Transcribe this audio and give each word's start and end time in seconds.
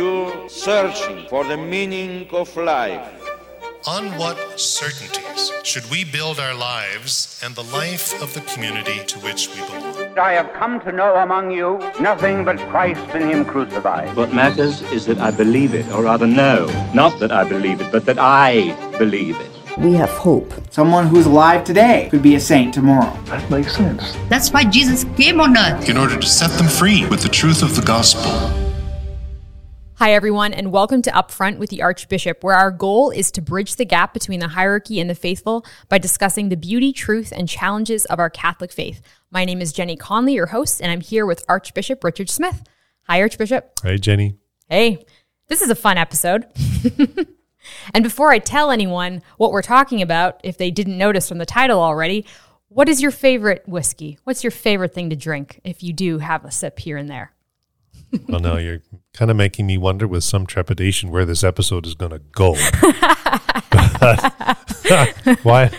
you 0.00 0.48
searching 0.48 1.26
for 1.28 1.44
the 1.44 1.56
meaning 1.56 2.26
of 2.32 2.48
life. 2.56 3.06
On 3.86 4.04
what 4.20 4.38
certainties 4.58 5.42
should 5.62 5.86
we 5.90 6.04
build 6.04 6.38
our 6.38 6.54
lives 6.54 7.40
and 7.44 7.54
the 7.54 7.66
life 7.80 8.06
of 8.22 8.32
the 8.36 8.40
community 8.52 8.98
to 9.12 9.18
which 9.26 9.42
we 9.52 9.60
belong? 9.68 10.18
I 10.18 10.32
have 10.32 10.50
come 10.60 10.80
to 10.86 10.92
know 10.92 11.16
among 11.16 11.50
you 11.50 11.68
nothing 12.00 12.44
but 12.44 12.58
Christ 12.72 13.04
and 13.14 13.24
Him 13.30 13.44
crucified. 13.44 14.16
What 14.16 14.32
matters 14.32 14.80
is 14.96 15.04
that 15.06 15.18
I 15.18 15.30
believe 15.30 15.74
it, 15.74 15.86
or 15.92 16.04
rather, 16.04 16.26
no, 16.26 16.54
not 16.94 17.18
that 17.20 17.32
I 17.32 17.44
believe 17.54 17.80
it, 17.82 17.90
but 17.92 18.04
that 18.06 18.18
I 18.18 18.74
believe 18.98 19.36
it. 19.40 19.52
We 19.78 19.92
have 19.94 20.10
hope. 20.10 20.50
Someone 20.70 21.06
who's 21.06 21.26
alive 21.26 21.64
today 21.64 22.08
could 22.10 22.22
be 22.22 22.34
a 22.36 22.40
saint 22.40 22.74
tomorrow. 22.74 23.14
That 23.32 23.48
makes 23.50 23.76
sense. 23.76 24.16
That's 24.28 24.50
why 24.52 24.64
Jesus 24.64 25.04
came 25.16 25.40
on 25.40 25.56
earth. 25.56 25.88
In 25.88 25.96
order 25.96 26.18
to 26.18 26.26
set 26.26 26.50
them 26.58 26.68
free 26.68 27.06
with 27.08 27.22
the 27.22 27.32
truth 27.40 27.62
of 27.62 27.76
the 27.76 27.82
gospel. 27.82 28.69
Hi, 30.00 30.14
everyone, 30.14 30.54
and 30.54 30.72
welcome 30.72 31.02
to 31.02 31.10
Upfront 31.10 31.58
with 31.58 31.68
the 31.68 31.82
Archbishop, 31.82 32.42
where 32.42 32.54
our 32.54 32.70
goal 32.70 33.10
is 33.10 33.30
to 33.32 33.42
bridge 33.42 33.76
the 33.76 33.84
gap 33.84 34.14
between 34.14 34.40
the 34.40 34.48
hierarchy 34.48 34.98
and 34.98 35.10
the 35.10 35.14
faithful 35.14 35.62
by 35.90 35.98
discussing 35.98 36.48
the 36.48 36.56
beauty, 36.56 36.90
truth, 36.90 37.34
and 37.36 37.46
challenges 37.46 38.06
of 38.06 38.18
our 38.18 38.30
Catholic 38.30 38.72
faith. 38.72 39.02
My 39.30 39.44
name 39.44 39.60
is 39.60 39.74
Jenny 39.74 39.96
Connelly, 39.96 40.32
your 40.32 40.46
host, 40.46 40.80
and 40.80 40.90
I'm 40.90 41.02
here 41.02 41.26
with 41.26 41.44
Archbishop 41.50 42.02
Richard 42.02 42.30
Smith. 42.30 42.62
Hi, 43.08 43.20
Archbishop. 43.20 43.78
Hi, 43.82 43.98
Jenny. 43.98 44.38
Hey, 44.70 45.04
this 45.48 45.60
is 45.60 45.68
a 45.68 45.74
fun 45.74 45.98
episode. 45.98 46.46
and 47.92 48.02
before 48.02 48.32
I 48.32 48.38
tell 48.38 48.70
anyone 48.70 49.20
what 49.36 49.52
we're 49.52 49.60
talking 49.60 50.00
about, 50.00 50.40
if 50.42 50.56
they 50.56 50.70
didn't 50.70 50.96
notice 50.96 51.28
from 51.28 51.36
the 51.36 51.44
title 51.44 51.78
already, 51.78 52.24
what 52.68 52.88
is 52.88 53.02
your 53.02 53.10
favorite 53.10 53.68
whiskey? 53.68 54.18
What's 54.24 54.44
your 54.44 54.50
favorite 54.50 54.94
thing 54.94 55.10
to 55.10 55.16
drink 55.16 55.60
if 55.62 55.82
you 55.82 55.92
do 55.92 56.20
have 56.20 56.46
a 56.46 56.50
sip 56.50 56.78
here 56.78 56.96
and 56.96 57.10
there? 57.10 57.34
well, 58.28 58.40
now 58.40 58.56
you're 58.56 58.82
kind 59.14 59.30
of 59.30 59.36
making 59.36 59.66
me 59.66 59.78
wonder 59.78 60.06
with 60.06 60.24
some 60.24 60.46
trepidation 60.46 61.10
where 61.10 61.24
this 61.24 61.44
episode 61.44 61.86
is 61.86 61.94
going 61.94 62.12
to 62.12 62.18
go. 62.18 62.52
why? 65.42 65.70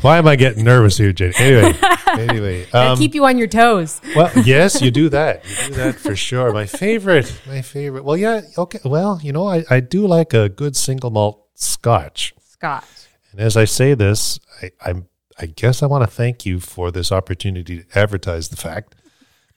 Why 0.00 0.18
am 0.18 0.26
I 0.26 0.36
getting 0.36 0.64
nervous 0.64 0.98
here, 0.98 1.12
Jenny? 1.12 1.34
Anyway, 1.38 1.78
anyway, 2.06 2.70
um, 2.72 2.98
keep 2.98 3.14
you 3.14 3.24
on 3.24 3.38
your 3.38 3.48
toes. 3.48 4.00
well, 4.14 4.30
yes, 4.44 4.82
you 4.82 4.90
do 4.90 5.08
that. 5.08 5.44
You 5.48 5.68
do 5.68 5.74
that 5.74 5.94
for 5.96 6.14
sure. 6.14 6.52
My 6.52 6.66
favorite, 6.66 7.40
my 7.46 7.62
favorite. 7.62 8.04
Well, 8.04 8.16
yeah, 8.16 8.42
okay. 8.56 8.80
Well, 8.84 9.18
you 9.22 9.32
know, 9.32 9.48
I, 9.48 9.64
I 9.70 9.80
do 9.80 10.06
like 10.06 10.34
a 10.34 10.48
good 10.48 10.76
single 10.76 11.10
malt 11.10 11.46
Scotch. 11.54 12.34
Scotch. 12.42 12.84
And 13.32 13.40
as 13.40 13.56
I 13.56 13.64
say 13.64 13.94
this, 13.94 14.38
I, 14.62 14.70
I'm 14.84 15.08
I 15.40 15.46
guess 15.46 15.82
I 15.82 15.86
want 15.86 16.02
to 16.02 16.10
thank 16.10 16.44
you 16.44 16.60
for 16.60 16.90
this 16.90 17.12
opportunity 17.12 17.84
to 17.84 17.98
advertise 17.98 18.48
the 18.48 18.56
fact 18.56 18.94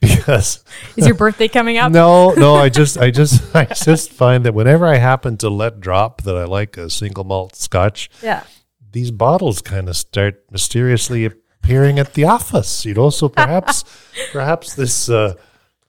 because 0.16 0.63
is 0.97 1.05
your 1.05 1.16
birthday 1.16 1.47
coming 1.47 1.77
up? 1.77 1.91
no, 1.91 2.31
no. 2.31 2.55
I 2.55 2.69
just, 2.80 2.97
I 2.97 3.11
just, 3.11 3.55
I 3.55 3.66
just 3.66 4.11
find 4.11 4.45
that 4.45 4.53
whenever 4.53 4.88
I 4.88 4.97
happen 4.97 5.38
to 5.38 5.49
let 5.49 5.80
drop 5.80 6.23
that 6.23 6.35
I 6.35 6.45
like 6.45 6.75
a 6.75 6.89
single 6.89 7.23
malt 7.23 7.55
Scotch, 7.55 8.09
yeah, 8.23 8.43
these 8.91 9.11
bottles 9.11 9.61
kind 9.61 9.88
of 9.88 9.95
start 9.95 10.43
mysteriously 10.52 11.25
appearing 11.25 11.99
at 11.99 12.16
the 12.16 12.23
office. 12.23 12.83
You 12.83 12.95
know, 12.95 13.11
so 13.11 13.30
perhaps, 13.30 13.83
perhaps 14.31 14.73
this 14.73 15.08
uh, 15.08 15.35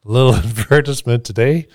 little 0.05 0.35
advertisement 0.35 1.25
today 1.25 1.69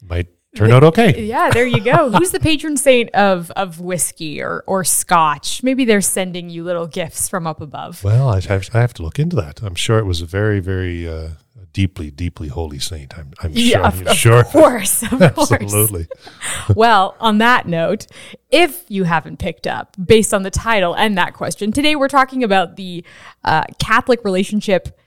might 0.00 0.28
turn 0.54 0.70
out 0.70 0.84
okay. 0.84 1.24
Yeah, 1.34 1.50
there 1.50 1.66
you 1.66 1.80
go. 1.80 2.10
Who's 2.10 2.30
the 2.30 2.40
patron 2.40 2.76
saint 2.76 3.10
of 3.14 3.50
of 3.52 3.80
whiskey 3.80 4.40
or 4.40 4.64
or 4.66 4.84
scotch? 4.84 5.62
Maybe 5.62 5.84
they're 5.84 6.00
sending 6.00 6.50
you 6.50 6.64
little 6.64 6.86
gifts 6.86 7.28
from 7.28 7.46
up 7.46 7.60
above. 7.60 8.02
Well, 8.04 8.28
I 8.28 8.40
have, 8.40 8.68
I 8.74 8.80
have 8.80 8.94
to 8.94 9.02
look 9.02 9.18
into 9.18 9.36
that. 9.36 9.62
I'm 9.62 9.74
sure 9.74 9.98
it 9.98 10.04
was 10.04 10.20
a 10.20 10.26
very, 10.26 10.60
very 10.60 11.08
uh, 11.08 11.30
deeply, 11.74 12.10
deeply 12.10 12.48
holy 12.48 12.78
saint. 12.78 13.18
I'm, 13.18 13.32
I'm 13.42 13.50
yeah, 13.52 13.78
sure. 13.78 13.84
Of, 13.84 14.06
of 14.06 14.16
sure. 14.16 14.44
course, 14.44 15.02
of 15.02 15.20
Absolutely. 15.22 16.06
Course. 16.06 16.68
well, 16.76 17.16
on 17.20 17.38
that 17.38 17.66
note, 17.66 18.06
if 18.50 18.84
you 18.88 19.04
haven't 19.04 19.38
picked 19.38 19.66
up, 19.66 19.94
based 20.02 20.32
on 20.32 20.42
the 20.42 20.50
title 20.50 20.94
and 20.94 21.18
that 21.18 21.34
question, 21.34 21.72
today 21.72 21.96
we're 21.96 22.08
talking 22.08 22.42
about 22.42 22.76
the 22.76 23.04
uh, 23.44 23.64
Catholic 23.78 24.24
relationship 24.24 24.98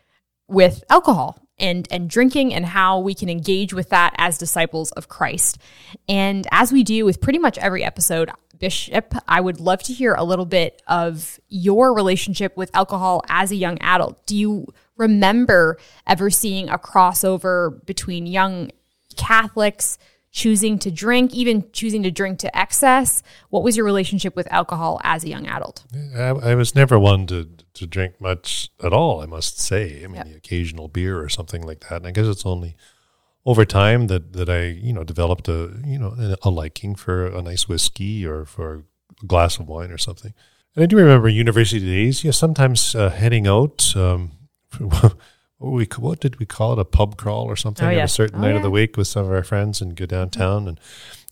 with 0.48 0.84
alcohol 0.90 1.42
and 1.60 1.88
and 1.92 2.10
drinking 2.10 2.54
and 2.54 2.66
how 2.66 3.00
we 3.00 3.14
can 3.14 3.30
engage 3.30 3.74
with 3.74 3.90
that 3.90 4.14
as 4.18 4.38
disciples 4.38 4.92
of 4.92 5.08
Christ. 5.08 5.58
And 6.08 6.48
as 6.52 6.72
we 6.72 6.84
do 6.84 7.06
with 7.06 7.22
pretty 7.22 7.40
much 7.40 7.58
every 7.58 7.84
episode, 7.84 8.30
Bishop, 8.60 9.14
I 9.28 9.42
would 9.42 9.60
love 9.60 9.84
to 9.84 9.94
hear 9.94 10.14
a 10.14 10.24
little 10.24 10.46
bit 10.46 10.82
of 10.88 11.40
your 11.48 11.94
relationship 11.94 12.58
with 12.58 12.76
alcohol 12.76 13.24
as 13.30 13.52
a 13.52 13.56
young 13.56 13.78
adult. 13.82 14.26
Do 14.26 14.36
you 14.36 14.68
remember 14.98 15.78
ever 16.06 16.30
seeing 16.30 16.70
a 16.70 16.78
crossover 16.78 17.86
between 17.86 18.26
young 18.26 18.72
Catholics 19.16 19.98
choosing 20.42 20.78
to 20.80 20.90
drink, 20.92 21.34
even 21.34 21.64
choosing 21.72 22.04
to 22.04 22.12
drink 22.12 22.38
to 22.40 22.50
excess? 22.64 23.24
What 23.50 23.64
was 23.64 23.76
your 23.78 23.86
relationship 23.86 24.36
with 24.36 24.48
alcohol 24.60 25.00
as 25.04 25.24
a 25.24 25.30
young 25.30 25.48
adult? 25.48 25.84
I, 26.16 26.52
I 26.52 26.56
was 26.56 26.76
never 26.76 26.98
one 27.00 27.26
to 27.28 27.50
to 27.74 27.86
drink 27.88 28.14
much 28.22 28.70
at 28.84 28.94
all. 28.94 29.22
I 29.22 29.26
must 29.26 29.60
say. 29.60 30.04
I 30.04 30.08
mean, 30.08 30.16
Yep. 30.18 30.26
the 30.28 30.36
occasional 30.36 30.88
beer 30.88 31.20
or 31.20 31.30
something 31.30 31.64
like 31.70 31.80
that. 31.90 31.98
And 31.98 32.08
I 32.08 32.12
guess 32.12 32.28
it's 32.28 32.46
only 32.46 32.76
over 33.46 33.66
time 33.66 34.08
that 34.08 34.34
that 34.34 34.50
I 34.50 34.64
you 34.88 34.94
know 34.94 35.04
developed 35.04 35.48
a 35.50 35.60
you 35.86 35.98
know 36.00 36.12
a 36.44 36.50
liking 36.50 36.96
for 36.96 37.26
a 37.26 37.42
nice 37.42 37.68
whiskey 37.70 38.26
or 38.26 38.46
for 38.46 38.68
a 39.22 39.26
glass 39.26 39.60
of 39.60 39.68
wine 39.68 39.92
or 39.92 39.98
something. 39.98 40.34
And 40.76 40.84
I 40.84 40.86
do 40.88 40.98
remember 40.98 41.30
university 41.30 41.86
days. 41.86 42.24
Yeah, 42.24 42.32
sometimes 42.34 42.94
uh, 42.96 43.10
heading 43.10 43.48
out. 43.48 43.96
Um, 43.96 44.32
we 45.60 45.88
what 45.98 46.20
did 46.20 46.40
we 46.40 46.46
call 46.46 46.74
it? 46.74 46.80
A 46.80 46.86
pub 46.86 47.18
crawl 47.18 47.46
or 47.46 47.56
something 47.56 47.86
Oh, 47.86 47.90
on 47.90 47.96
yeah. 47.96 48.04
a 48.04 48.08
certain 48.08 48.40
Oh, 48.40 48.42
night 48.42 48.56
of 48.56 48.62
the 48.62 48.70
week 48.72 48.96
with 48.98 49.08
some 49.08 49.26
of 49.26 49.32
our 49.32 49.44
friends 49.44 49.82
and 49.82 49.96
go 49.96 50.06
downtown 50.06 50.68
and. 50.68 50.80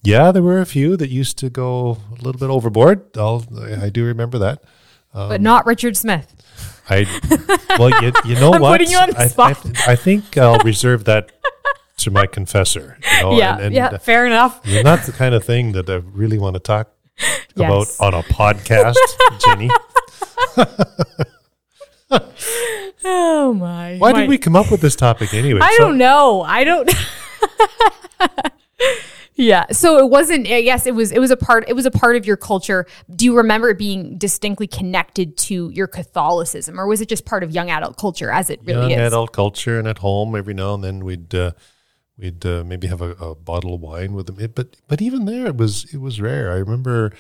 Yeah, 0.04 0.32
there 0.32 0.44
were 0.44 0.60
a 0.60 0.68
few 0.68 0.96
that 0.98 1.10
used 1.10 1.40
to 1.40 1.50
go 1.50 1.98
a 2.12 2.22
little 2.22 2.40
bit 2.40 2.50
overboard. 2.52 3.18
I'll, 3.18 3.44
I 3.82 3.90
do 3.90 4.06
remember 4.06 4.38
that. 4.38 4.62
but 5.14 5.42
not 5.42 5.66
Richard 5.66 5.98
Smith. 5.98 6.32
I 6.88 7.08
well, 7.80 7.90
you, 8.04 8.12
you 8.24 8.36
know 8.40 8.54
I'm 8.54 8.62
what? 8.62 8.74
putting 8.74 8.92
you 8.92 9.00
on 9.00 9.10
the 9.10 9.18
I, 9.20 9.24
I, 9.24 9.28
spot. 9.28 9.66
I 9.88 9.96
think 9.96 10.38
I'll 10.38 10.60
reserve 10.60 11.06
that 11.06 11.32
to 11.98 12.12
my 12.12 12.28
confessor. 12.28 13.00
You 13.18 13.22
know, 13.24 13.38
yeah, 13.38 13.56
and, 13.56 13.64
and 13.66 13.74
yeah, 13.76 13.88
uh, 13.88 13.98
fair 13.98 14.28
enough. 14.28 14.62
not 14.84 15.04
the 15.08 15.12
kind 15.12 15.34
of 15.34 15.44
thing 15.44 15.72
that 15.72 15.90
I 15.90 15.96
really 15.96 16.38
want 16.38 16.54
to 16.54 16.60
talk 16.60 16.92
Yes. 17.56 17.98
about 17.98 18.14
on 18.14 18.20
a 18.20 18.24
podcast, 18.24 18.96
Jenny. 19.44 19.70
Oh 23.46 23.54
my! 23.54 23.98
Why 23.98 24.12
my- 24.12 24.22
did 24.22 24.30
we 24.30 24.38
come 24.38 24.56
up 24.56 24.72
with 24.72 24.82
this 24.82 24.96
topic 24.96 25.34
anyway? 25.34 25.60
I 25.64 25.76
So- 25.78 25.86
don't 25.86 25.98
know. 25.98 26.42
I 26.42 26.64
don't. 26.64 26.90
yeah. 29.36 29.66
So 29.72 29.98
it 30.00 30.10
wasn't. 30.10 30.48
I 30.48 30.62
guess 30.62 30.86
it 30.88 30.96
was. 30.96 31.12
It 31.12 31.20
was 31.20 31.32
a 31.32 31.38
part. 31.38 31.66
It 31.68 31.74
was 31.74 31.86
a 31.86 31.92
part 31.92 32.16
of 32.16 32.26
your 32.26 32.38
culture. 32.38 32.86
Do 33.14 33.26
you 33.26 33.36
remember 33.36 33.70
it 33.70 33.78
being 33.78 34.18
distinctly 34.18 34.68
connected 34.68 35.38
to 35.40 35.70
your 35.70 35.88
Catholicism, 35.88 36.80
or 36.80 36.88
was 36.88 37.02
it 37.02 37.10
just 37.10 37.26
part 37.26 37.44
of 37.44 37.52
young 37.52 37.70
adult 37.70 37.98
culture, 37.98 38.32
as 38.32 38.50
it 38.50 38.62
really 38.64 38.92
young 38.92 39.02
is? 39.02 39.08
adult 39.08 39.34
culture, 39.34 39.78
and 39.78 39.88
at 39.88 40.00
home 40.00 40.36
every 40.36 40.54
now 40.54 40.74
and 40.74 40.84
then 40.84 41.04
we'd 41.04 41.36
uh, 41.36 41.52
we'd 42.18 42.46
uh, 42.46 42.64
maybe 42.66 42.88
have 42.88 43.02
a, 43.02 43.12
a 43.12 43.36
bottle 43.36 43.76
of 43.76 43.82
wine 43.82 44.14
with 44.14 44.28
them. 44.28 44.40
It, 44.40 44.56
but 44.56 44.78
but 44.88 45.02
even 45.02 45.26
there, 45.26 45.48
it 45.48 45.58
was 45.58 45.94
it 45.94 46.00
was 46.00 46.22
rare. 46.22 46.52
I 46.52 46.56
remember, 46.56 47.12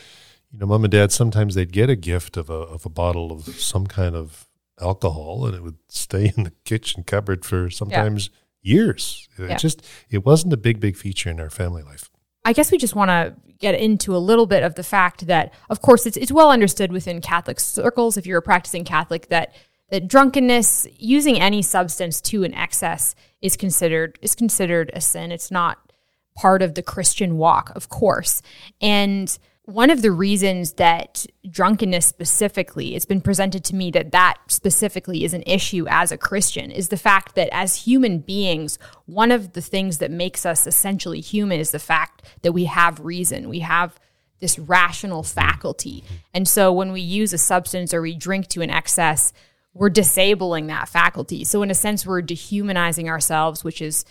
you 0.51 0.59
know, 0.59 0.65
mom 0.65 0.85
and 0.85 0.91
dad 0.91 1.11
sometimes 1.11 1.55
they'd 1.55 1.73
get 1.73 1.89
a 1.89 1.95
gift 1.95 2.37
of 2.37 2.49
a 2.49 2.53
of 2.53 2.85
a 2.85 2.89
bottle 2.89 3.31
of 3.31 3.43
some 3.59 3.85
kind 3.87 4.15
of 4.15 4.44
alcohol, 4.81 5.45
and 5.45 5.55
it 5.55 5.63
would 5.63 5.77
stay 5.87 6.31
in 6.35 6.43
the 6.43 6.51
kitchen 6.63 7.03
cupboard 7.03 7.45
for 7.45 7.69
sometimes 7.69 8.29
years. 8.61 9.27
It 9.37 9.49
Yeah. 9.49 9.57
just 9.57 9.81
it 10.09 10.25
wasn't 10.25 10.53
a 10.53 10.57
big 10.57 10.79
big 10.79 10.97
feature 10.97 11.29
in 11.29 11.39
our 11.39 11.49
family 11.49 11.83
life. 11.83 12.09
I 12.43 12.53
guess 12.53 12.71
we 12.71 12.77
just 12.77 12.95
want 12.95 13.09
to 13.09 13.35
get 13.57 13.75
into 13.75 14.15
a 14.15 14.19
little 14.19 14.45
bit 14.45 14.63
of 14.63 14.75
the 14.75 14.83
fact 14.83 15.27
that, 15.27 15.53
of 15.69 15.81
course, 15.81 16.05
it's 16.05 16.17
it's 16.17 16.31
well 16.31 16.51
understood 16.51 16.91
within 16.91 17.21
Catholic 17.21 17.59
circles, 17.59 18.17
if 18.17 18.25
you're 18.25 18.39
a 18.39 18.41
practicing 18.41 18.83
Catholic, 18.83 19.29
that 19.29 19.53
that 19.89 20.07
drunkenness, 20.07 20.87
using 20.97 21.39
any 21.39 21.61
substance 21.61 22.19
to 22.19 22.43
an 22.43 22.53
excess, 22.55 23.15
is 23.41 23.55
considered 23.55 24.19
is 24.21 24.35
considered 24.35 24.91
a 24.93 25.01
sin. 25.01 25.31
It's 25.31 25.51
not 25.51 25.91
part 26.35 26.61
of 26.61 26.75
the 26.75 26.83
Christian 26.83 27.37
walk, 27.37 27.71
of 27.75 27.87
course, 27.89 28.41
and 28.81 29.37
one 29.65 29.89
of 29.89 30.03
the 30.03 30.11
reasons 30.11 30.73
that 30.73 31.25
drunkenness 31.49 32.05
specifically, 32.05 32.95
it's 32.95 33.05
been 33.05 33.21
presented 33.21 33.63
to 33.65 33.75
me 33.75 33.89
that 33.91 34.11
that 34.11 34.35
specifically 34.47 35.23
is 35.23 35.33
an 35.33 35.43
issue 35.47 35.87
as 35.89 36.11
a 36.11 36.17
Christian, 36.17 36.69
is 36.69 36.89
the 36.89 36.97
fact 36.97 37.33
that 37.35 37.49
as 37.51 37.83
human 37.83 38.19
beings, 38.19 38.77
one 39.07 39.31
of 39.31 39.53
the 39.53 39.61
things 39.61 39.97
that 39.97 40.11
makes 40.11 40.45
us 40.45 40.67
essentially 40.67 41.19
human 41.19 41.59
is 41.59 41.71
the 41.71 41.79
fact 41.79 42.21
that 42.43 42.51
we 42.51 42.65
have 42.65 42.99
reason. 42.99 43.49
We 43.49 43.59
have 43.59 43.99
this 44.39 44.59
rational 44.59 45.23
faculty. 45.23 46.03
And 46.31 46.47
so 46.47 46.71
when 46.71 46.91
we 46.91 47.01
use 47.01 47.33
a 47.33 47.37
substance 47.39 47.91
or 47.91 48.01
we 48.01 48.13
drink 48.13 48.47
to 48.49 48.61
an 48.61 48.69
excess, 48.69 49.33
we're 49.73 49.89
disabling 49.89 50.67
that 50.67 50.89
faculty. 50.89 51.43
So, 51.43 51.61
in 51.63 51.71
a 51.71 51.75
sense, 51.75 52.05
we're 52.05 52.21
dehumanizing 52.21 53.09
ourselves, 53.09 53.63
which 53.63 53.81
is 53.81 54.05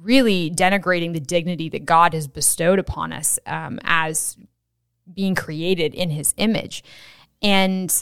really 0.00 0.50
denigrating 0.50 1.12
the 1.12 1.20
dignity 1.20 1.68
that 1.70 1.84
God 1.84 2.14
has 2.14 2.26
bestowed 2.28 2.78
upon 2.78 3.12
us 3.12 3.38
um, 3.46 3.78
as 3.82 4.36
being 5.12 5.34
created 5.34 5.94
in 5.94 6.10
his 6.10 6.34
image. 6.36 6.82
And 7.42 7.92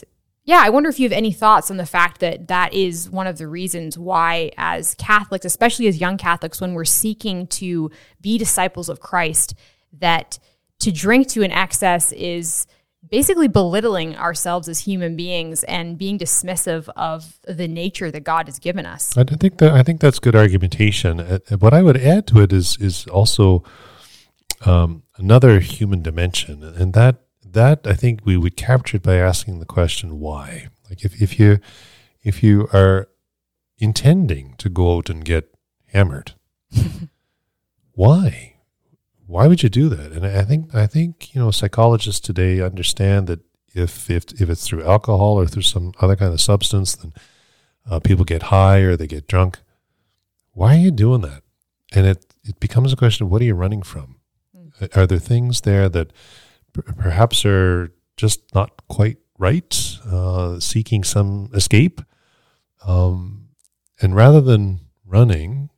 Yeah, 0.47 0.61
I 0.61 0.69
wonder 0.69 0.89
if 0.89 0.99
you 0.99 1.09
have 1.09 1.17
any 1.17 1.31
thoughts 1.31 1.71
on 1.71 1.77
the 1.77 1.87
fact 1.87 2.19
that 2.19 2.47
that 2.49 2.71
is 2.71 3.09
one 3.09 3.25
of 3.25 3.39
the 3.39 3.47
reasons 3.47 3.97
why, 3.97 4.51
as 4.57 4.93
Catholics, 4.95 5.43
especially 5.43 5.87
as 5.87 5.99
young 5.99 6.17
Catholics, 6.17 6.61
when 6.61 6.75
we're 6.75 6.85
seeking 6.85 7.47
to 7.47 7.89
be 8.21 8.37
disciples 8.37 8.87
of 8.87 8.99
Christ, 8.99 9.55
that 9.91 10.37
to 10.79 10.91
drink 10.91 11.27
to 11.29 11.41
an 11.41 11.51
excess 11.51 12.11
is 12.11 12.67
basically 13.09 13.47
belittling 13.47 14.15
ourselves 14.15 14.67
as 14.67 14.79
human 14.79 15.15
beings 15.15 15.63
and 15.63 15.97
being 15.97 16.19
dismissive 16.19 16.89
of 16.95 17.39
the 17.47 17.67
nature 17.67 18.11
that 18.11 18.23
God 18.23 18.47
has 18.47 18.59
given 18.59 18.85
us. 18.85 19.17
I 19.17 19.23
think 19.23 19.57
that 19.57 19.73
I 19.73 19.83
think 19.83 19.99
that's 19.99 20.19
good 20.19 20.35
argumentation. 20.35 21.19
Uh, 21.19 21.39
what 21.59 21.73
I 21.73 21.81
would 21.81 21.97
add 21.97 22.27
to 22.27 22.41
it 22.41 22.53
is 22.53 22.77
is 22.79 23.07
also 23.07 23.63
um, 24.65 25.03
another 25.17 25.59
human 25.59 26.01
dimension, 26.01 26.63
and 26.63 26.93
that 26.93 27.21
that 27.43 27.87
I 27.87 27.93
think 27.93 28.25
we 28.25 28.37
would 28.37 28.57
capture 28.57 28.97
it 28.97 29.03
by 29.03 29.15
asking 29.15 29.59
the 29.59 29.65
question 29.65 30.19
why. 30.19 30.67
Like 30.89 31.05
if, 31.05 31.21
if 31.21 31.39
you 31.39 31.59
if 32.23 32.43
you 32.43 32.67
are 32.73 33.07
intending 33.77 34.55
to 34.57 34.69
go 34.69 34.97
out 34.97 35.09
and 35.09 35.23
get 35.23 35.53
hammered, 35.87 36.33
why? 37.93 38.55
Why 39.27 39.47
would 39.47 39.63
you 39.63 39.69
do 39.69 39.89
that? 39.89 40.11
And 40.11 40.25
I 40.25 40.43
think 40.43 40.73
I 40.75 40.87
think 40.87 41.33
you 41.33 41.41
know 41.41 41.51
psychologists 41.51 42.19
today 42.19 42.61
understand 42.61 43.27
that 43.27 43.39
if 43.73 44.09
if 44.09 44.25
if 44.39 44.49
it's 44.49 44.67
through 44.67 44.83
alcohol 44.83 45.39
or 45.39 45.47
through 45.47 45.63
some 45.63 45.93
other 45.99 46.15
kind 46.15 46.33
of 46.33 46.41
substance, 46.41 46.95
then 46.95 47.13
uh, 47.89 47.99
people 47.99 48.25
get 48.25 48.43
high 48.43 48.79
or 48.79 48.95
they 48.95 49.07
get 49.07 49.27
drunk. 49.27 49.59
Why 50.51 50.75
are 50.75 50.79
you 50.79 50.91
doing 50.91 51.21
that? 51.21 51.43
And 51.93 52.05
it 52.05 52.33
it 52.43 52.59
becomes 52.59 52.93
a 52.93 52.95
question 52.95 53.25
of 53.25 53.31
what 53.31 53.41
are 53.41 53.45
you 53.45 53.55
running 53.55 53.81
from? 53.81 54.17
Are 54.95 55.07
there 55.07 55.19
things 55.19 55.61
there 55.61 55.89
that 55.89 56.11
perhaps 56.73 57.45
are 57.45 57.93
just 58.17 58.53
not 58.53 58.71
quite 58.87 59.17
right, 59.37 59.97
uh, 60.05 60.59
seeking 60.59 61.03
some 61.03 61.49
escape. 61.53 62.01
Um, 62.85 63.49
and 64.01 64.15
rather 64.15 64.41
than 64.41 64.81
running, 65.05 65.69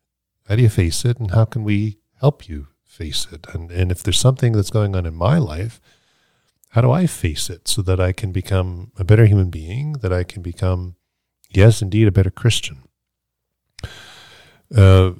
how 0.48 0.56
do 0.56 0.62
you 0.62 0.70
face 0.70 1.06
it, 1.06 1.20
and 1.20 1.32
how 1.32 1.46
can 1.46 1.64
we 1.64 2.00
help 2.20 2.48
you 2.48 2.68
face 2.84 3.28
it? 3.32 3.48
And 3.54 3.72
and 3.72 3.92
if 3.92 4.04
there's 4.04 4.20
something 4.20 4.54
that's 4.54 4.70
going 4.70 4.96
on 4.96 5.06
in 5.06 5.16
my 5.16 5.38
life, 5.38 5.82
how 6.70 6.82
do 6.82 6.92
I 6.92 7.08
face 7.08 7.50
it 7.50 7.68
so 7.68 7.82
that 7.84 8.00
I 8.00 8.12
can 8.12 8.32
become 8.32 8.92
a 8.98 9.04
better 9.04 9.26
human 9.26 9.50
being? 9.50 9.94
That 9.94 10.14
I 10.14 10.24
can 10.24 10.42
become, 10.42 10.96
yes, 11.50 11.82
indeed, 11.82 12.08
a 12.08 12.12
better 12.12 12.32
Christian. 12.32 12.87
Uh, 14.76 15.14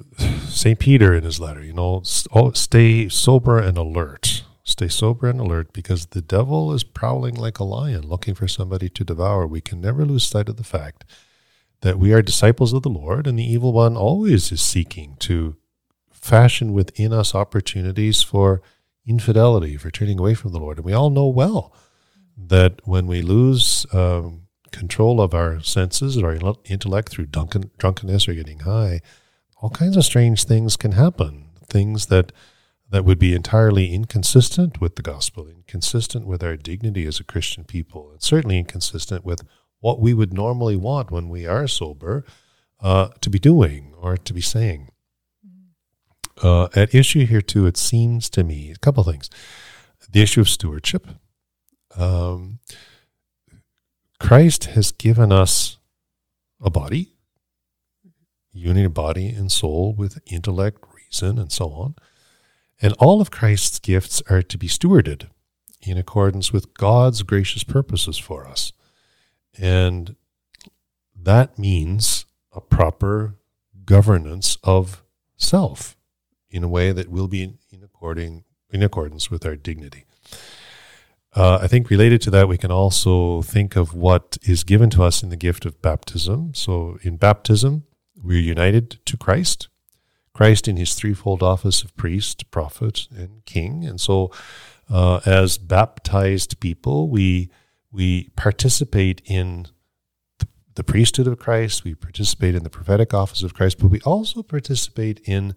Saint 0.48 0.78
Peter 0.78 1.14
in 1.14 1.24
his 1.24 1.40
letter, 1.40 1.62
you 1.62 1.72
know, 1.72 2.02
stay 2.02 3.08
sober 3.08 3.58
and 3.58 3.78
alert. 3.78 4.44
Stay 4.62 4.88
sober 4.88 5.28
and 5.28 5.40
alert 5.40 5.72
because 5.72 6.06
the 6.06 6.20
devil 6.20 6.72
is 6.74 6.84
prowling 6.84 7.34
like 7.34 7.58
a 7.58 7.64
lion 7.64 8.06
looking 8.06 8.34
for 8.34 8.46
somebody 8.46 8.90
to 8.90 9.04
devour. 9.04 9.46
We 9.46 9.62
can 9.62 9.80
never 9.80 10.04
lose 10.04 10.24
sight 10.24 10.48
of 10.48 10.56
the 10.56 10.64
fact 10.64 11.04
that 11.80 11.98
we 11.98 12.12
are 12.12 12.20
disciples 12.20 12.72
of 12.72 12.82
the 12.82 12.90
Lord 12.90 13.26
and 13.26 13.38
the 13.38 13.50
evil 13.50 13.72
one 13.72 13.96
always 13.96 14.52
is 14.52 14.60
seeking 14.60 15.16
to 15.20 15.56
fashion 16.10 16.72
within 16.72 17.12
us 17.12 17.34
opportunities 17.34 18.22
for 18.22 18.60
infidelity, 19.06 19.76
for 19.78 19.90
turning 19.90 20.18
away 20.18 20.34
from 20.34 20.52
the 20.52 20.58
Lord. 20.58 20.76
And 20.78 20.84
we 20.84 20.92
all 20.92 21.08
know 21.08 21.28
well 21.28 21.74
that 22.36 22.80
when 22.84 23.06
we 23.06 23.22
lose 23.22 23.86
um, 23.94 24.48
control 24.70 25.20
of 25.20 25.32
our 25.32 25.60
senses 25.62 26.18
or 26.18 26.36
our 26.36 26.54
intellect 26.66 27.08
through 27.08 27.26
drunken, 27.26 27.70
drunkenness 27.78 28.28
or 28.28 28.34
getting 28.34 28.60
high, 28.60 29.00
all 29.60 29.70
kinds 29.70 29.96
of 29.96 30.04
strange 30.04 30.44
things 30.44 30.76
can 30.76 30.92
happen. 30.92 31.46
Things 31.66 32.06
that 32.06 32.32
that 32.90 33.04
would 33.04 33.18
be 33.18 33.34
entirely 33.34 33.92
inconsistent 33.92 34.80
with 34.80 34.96
the 34.96 35.02
gospel, 35.02 35.46
inconsistent 35.46 36.26
with 36.26 36.42
our 36.42 36.56
dignity 36.56 37.04
as 37.04 37.20
a 37.20 37.24
Christian 37.24 37.64
people, 37.64 38.10
and 38.10 38.22
certainly 38.22 38.58
inconsistent 38.58 39.24
with 39.24 39.42
what 39.80 40.00
we 40.00 40.14
would 40.14 40.32
normally 40.32 40.76
want 40.76 41.10
when 41.10 41.28
we 41.28 41.46
are 41.46 41.68
sober 41.68 42.24
uh, 42.80 43.08
to 43.20 43.28
be 43.28 43.38
doing 43.38 43.92
or 44.00 44.16
to 44.16 44.32
be 44.32 44.40
saying. 44.40 44.88
Uh, 46.42 46.68
at 46.74 46.94
issue 46.94 47.26
here, 47.26 47.42
too, 47.42 47.66
it 47.66 47.76
seems 47.76 48.30
to 48.30 48.44
me 48.44 48.70
a 48.70 48.78
couple 48.78 49.04
things. 49.04 49.28
The 50.10 50.22
issue 50.22 50.40
of 50.40 50.48
stewardship. 50.48 51.06
Um, 51.96 52.60
Christ 54.18 54.66
has 54.66 54.92
given 54.92 55.30
us 55.30 55.76
a 56.60 56.70
body, 56.70 57.17
unity 58.58 58.84
of 58.84 58.94
body 58.94 59.28
and 59.28 59.50
soul 59.50 59.94
with 59.94 60.18
intellect, 60.26 60.84
reason, 60.94 61.38
and 61.38 61.50
so 61.52 61.70
on. 61.70 61.94
And 62.80 62.94
all 62.98 63.20
of 63.20 63.30
Christ's 63.30 63.78
gifts 63.78 64.22
are 64.30 64.42
to 64.42 64.58
be 64.58 64.68
stewarded 64.68 65.28
in 65.82 65.96
accordance 65.96 66.52
with 66.52 66.74
God's 66.74 67.22
gracious 67.22 67.64
purposes 67.64 68.18
for 68.18 68.46
us. 68.46 68.72
And 69.58 70.16
that 71.16 71.58
means 71.58 72.26
a 72.52 72.60
proper 72.60 73.36
governance 73.84 74.58
of 74.62 75.02
self 75.36 75.96
in 76.50 76.62
a 76.62 76.68
way 76.68 76.92
that 76.92 77.08
will 77.08 77.28
be 77.28 77.42
in, 77.42 77.58
in, 77.70 77.82
according, 77.82 78.44
in 78.70 78.82
accordance 78.82 79.30
with 79.30 79.44
our 79.44 79.56
dignity. 79.56 80.04
Uh, 81.34 81.58
I 81.60 81.66
think 81.66 81.90
related 81.90 82.20
to 82.22 82.30
that, 82.30 82.48
we 82.48 82.58
can 82.58 82.70
also 82.70 83.42
think 83.42 83.76
of 83.76 83.94
what 83.94 84.38
is 84.42 84.64
given 84.64 84.90
to 84.90 85.02
us 85.02 85.22
in 85.22 85.28
the 85.28 85.36
gift 85.36 85.66
of 85.66 85.80
baptism. 85.82 86.54
So 86.54 86.98
in 87.02 87.16
baptism, 87.16 87.84
we're 88.22 88.40
united 88.40 89.04
to 89.06 89.16
Christ. 89.16 89.68
Christ 90.32 90.68
in 90.68 90.76
his 90.76 90.94
threefold 90.94 91.42
office 91.42 91.82
of 91.82 91.96
priest, 91.96 92.50
prophet, 92.50 93.08
and 93.14 93.44
king. 93.44 93.84
And 93.84 94.00
so, 94.00 94.30
uh, 94.88 95.20
as 95.26 95.58
baptized 95.58 96.60
people, 96.60 97.08
we 97.08 97.50
we 97.90 98.28
participate 98.36 99.22
in 99.24 99.66
the, 100.38 100.46
the 100.74 100.84
priesthood 100.84 101.26
of 101.26 101.38
Christ. 101.38 101.84
We 101.84 101.94
participate 101.94 102.54
in 102.54 102.62
the 102.62 102.70
prophetic 102.70 103.14
office 103.14 103.42
of 103.42 103.54
Christ, 103.54 103.78
but 103.78 103.88
we 103.88 104.00
also 104.02 104.42
participate 104.42 105.20
in 105.24 105.54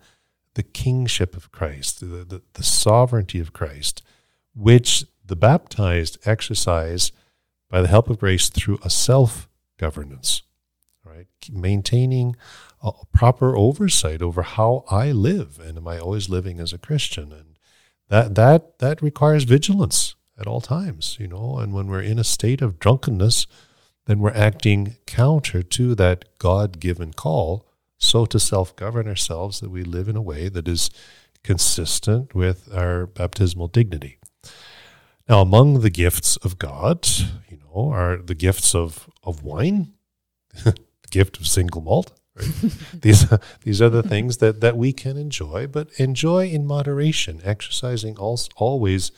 the 0.56 0.64
kingship 0.64 1.36
of 1.36 1.52
Christ, 1.52 2.00
the, 2.00 2.26
the, 2.26 2.42
the 2.54 2.64
sovereignty 2.64 3.40
of 3.40 3.54
Christ, 3.54 4.02
which 4.54 5.06
the 5.26 5.36
baptized 5.36 6.18
exercise 6.26 7.12
by 7.70 7.82
the 7.82 7.88
help 7.88 8.10
of 8.10 8.20
grace 8.20 8.50
through 8.50 8.80
a 8.84 8.90
self 8.90 9.48
governance, 9.78 10.44
right? 11.16 11.28
Maintaining 11.52 12.36
a 12.82 12.92
proper 13.14 13.56
oversight 13.56 14.22
over 14.22 14.42
how 14.42 14.84
I 14.90 15.12
live, 15.12 15.60
and 15.60 15.78
am 15.78 15.88
I 15.88 16.00
always 16.00 16.30
living 16.30 16.60
as 16.60 16.74
a 16.74 16.78
Christian? 16.78 17.32
And 17.32 17.58
that 18.10 18.36
that 18.36 18.80
that 18.80 19.02
requires 19.02 19.44
vigilance 19.44 20.16
at 20.40 20.48
all 20.48 20.62
times, 20.62 21.18
you 21.20 21.28
know. 21.28 21.58
And 21.58 21.74
when 21.74 21.88
we're 21.88 22.02
in 22.02 22.20
a 22.20 22.24
state 22.24 22.62
of 22.62 22.80
drunkenness, 22.80 23.48
then 24.06 24.20
we're 24.20 24.32
acting 24.32 24.96
counter 25.06 25.62
to 25.62 25.96
that 25.96 26.38
God-given 26.38 27.14
call. 27.14 27.68
So 27.98 28.26
to 28.26 28.40
self-govern 28.40 29.08
ourselves 29.08 29.60
that 29.60 29.70
we 29.70 29.84
live 29.84 30.10
in 30.10 30.16
a 30.16 30.22
way 30.22 30.50
that 30.50 30.68
is 30.68 30.90
consistent 31.44 32.34
with 32.34 32.68
our 32.74 33.06
baptismal 33.06 33.68
dignity. 33.68 34.18
Now, 35.30 35.42
among 35.42 35.82
the 35.82 35.90
gifts 35.90 36.36
of 36.38 36.58
God, 36.58 37.08
you 37.48 37.58
know, 37.58 37.92
are 37.92 38.18
the 38.18 38.36
gifts 38.36 38.76
of 38.76 39.10
of 39.24 39.44
wine, 39.44 39.94
the 41.04 41.10
gift 41.10 41.40
of 41.40 41.48
single 41.48 41.82
malt, 41.82 42.12
Right? 42.36 42.48
these 43.02 43.26
these 43.64 43.82
are 43.82 43.90
the 43.90 44.04
things 44.04 44.38
that 44.38 44.62
that 44.62 44.78
we 44.78 44.94
can 44.94 45.18
enjoy, 45.18 45.68
but 45.68 45.90
enjoy 45.98 46.48
in 46.48 46.66
moderation, 46.66 47.42
exercising 47.44 48.18
also, 48.18 48.50
always 48.56 49.12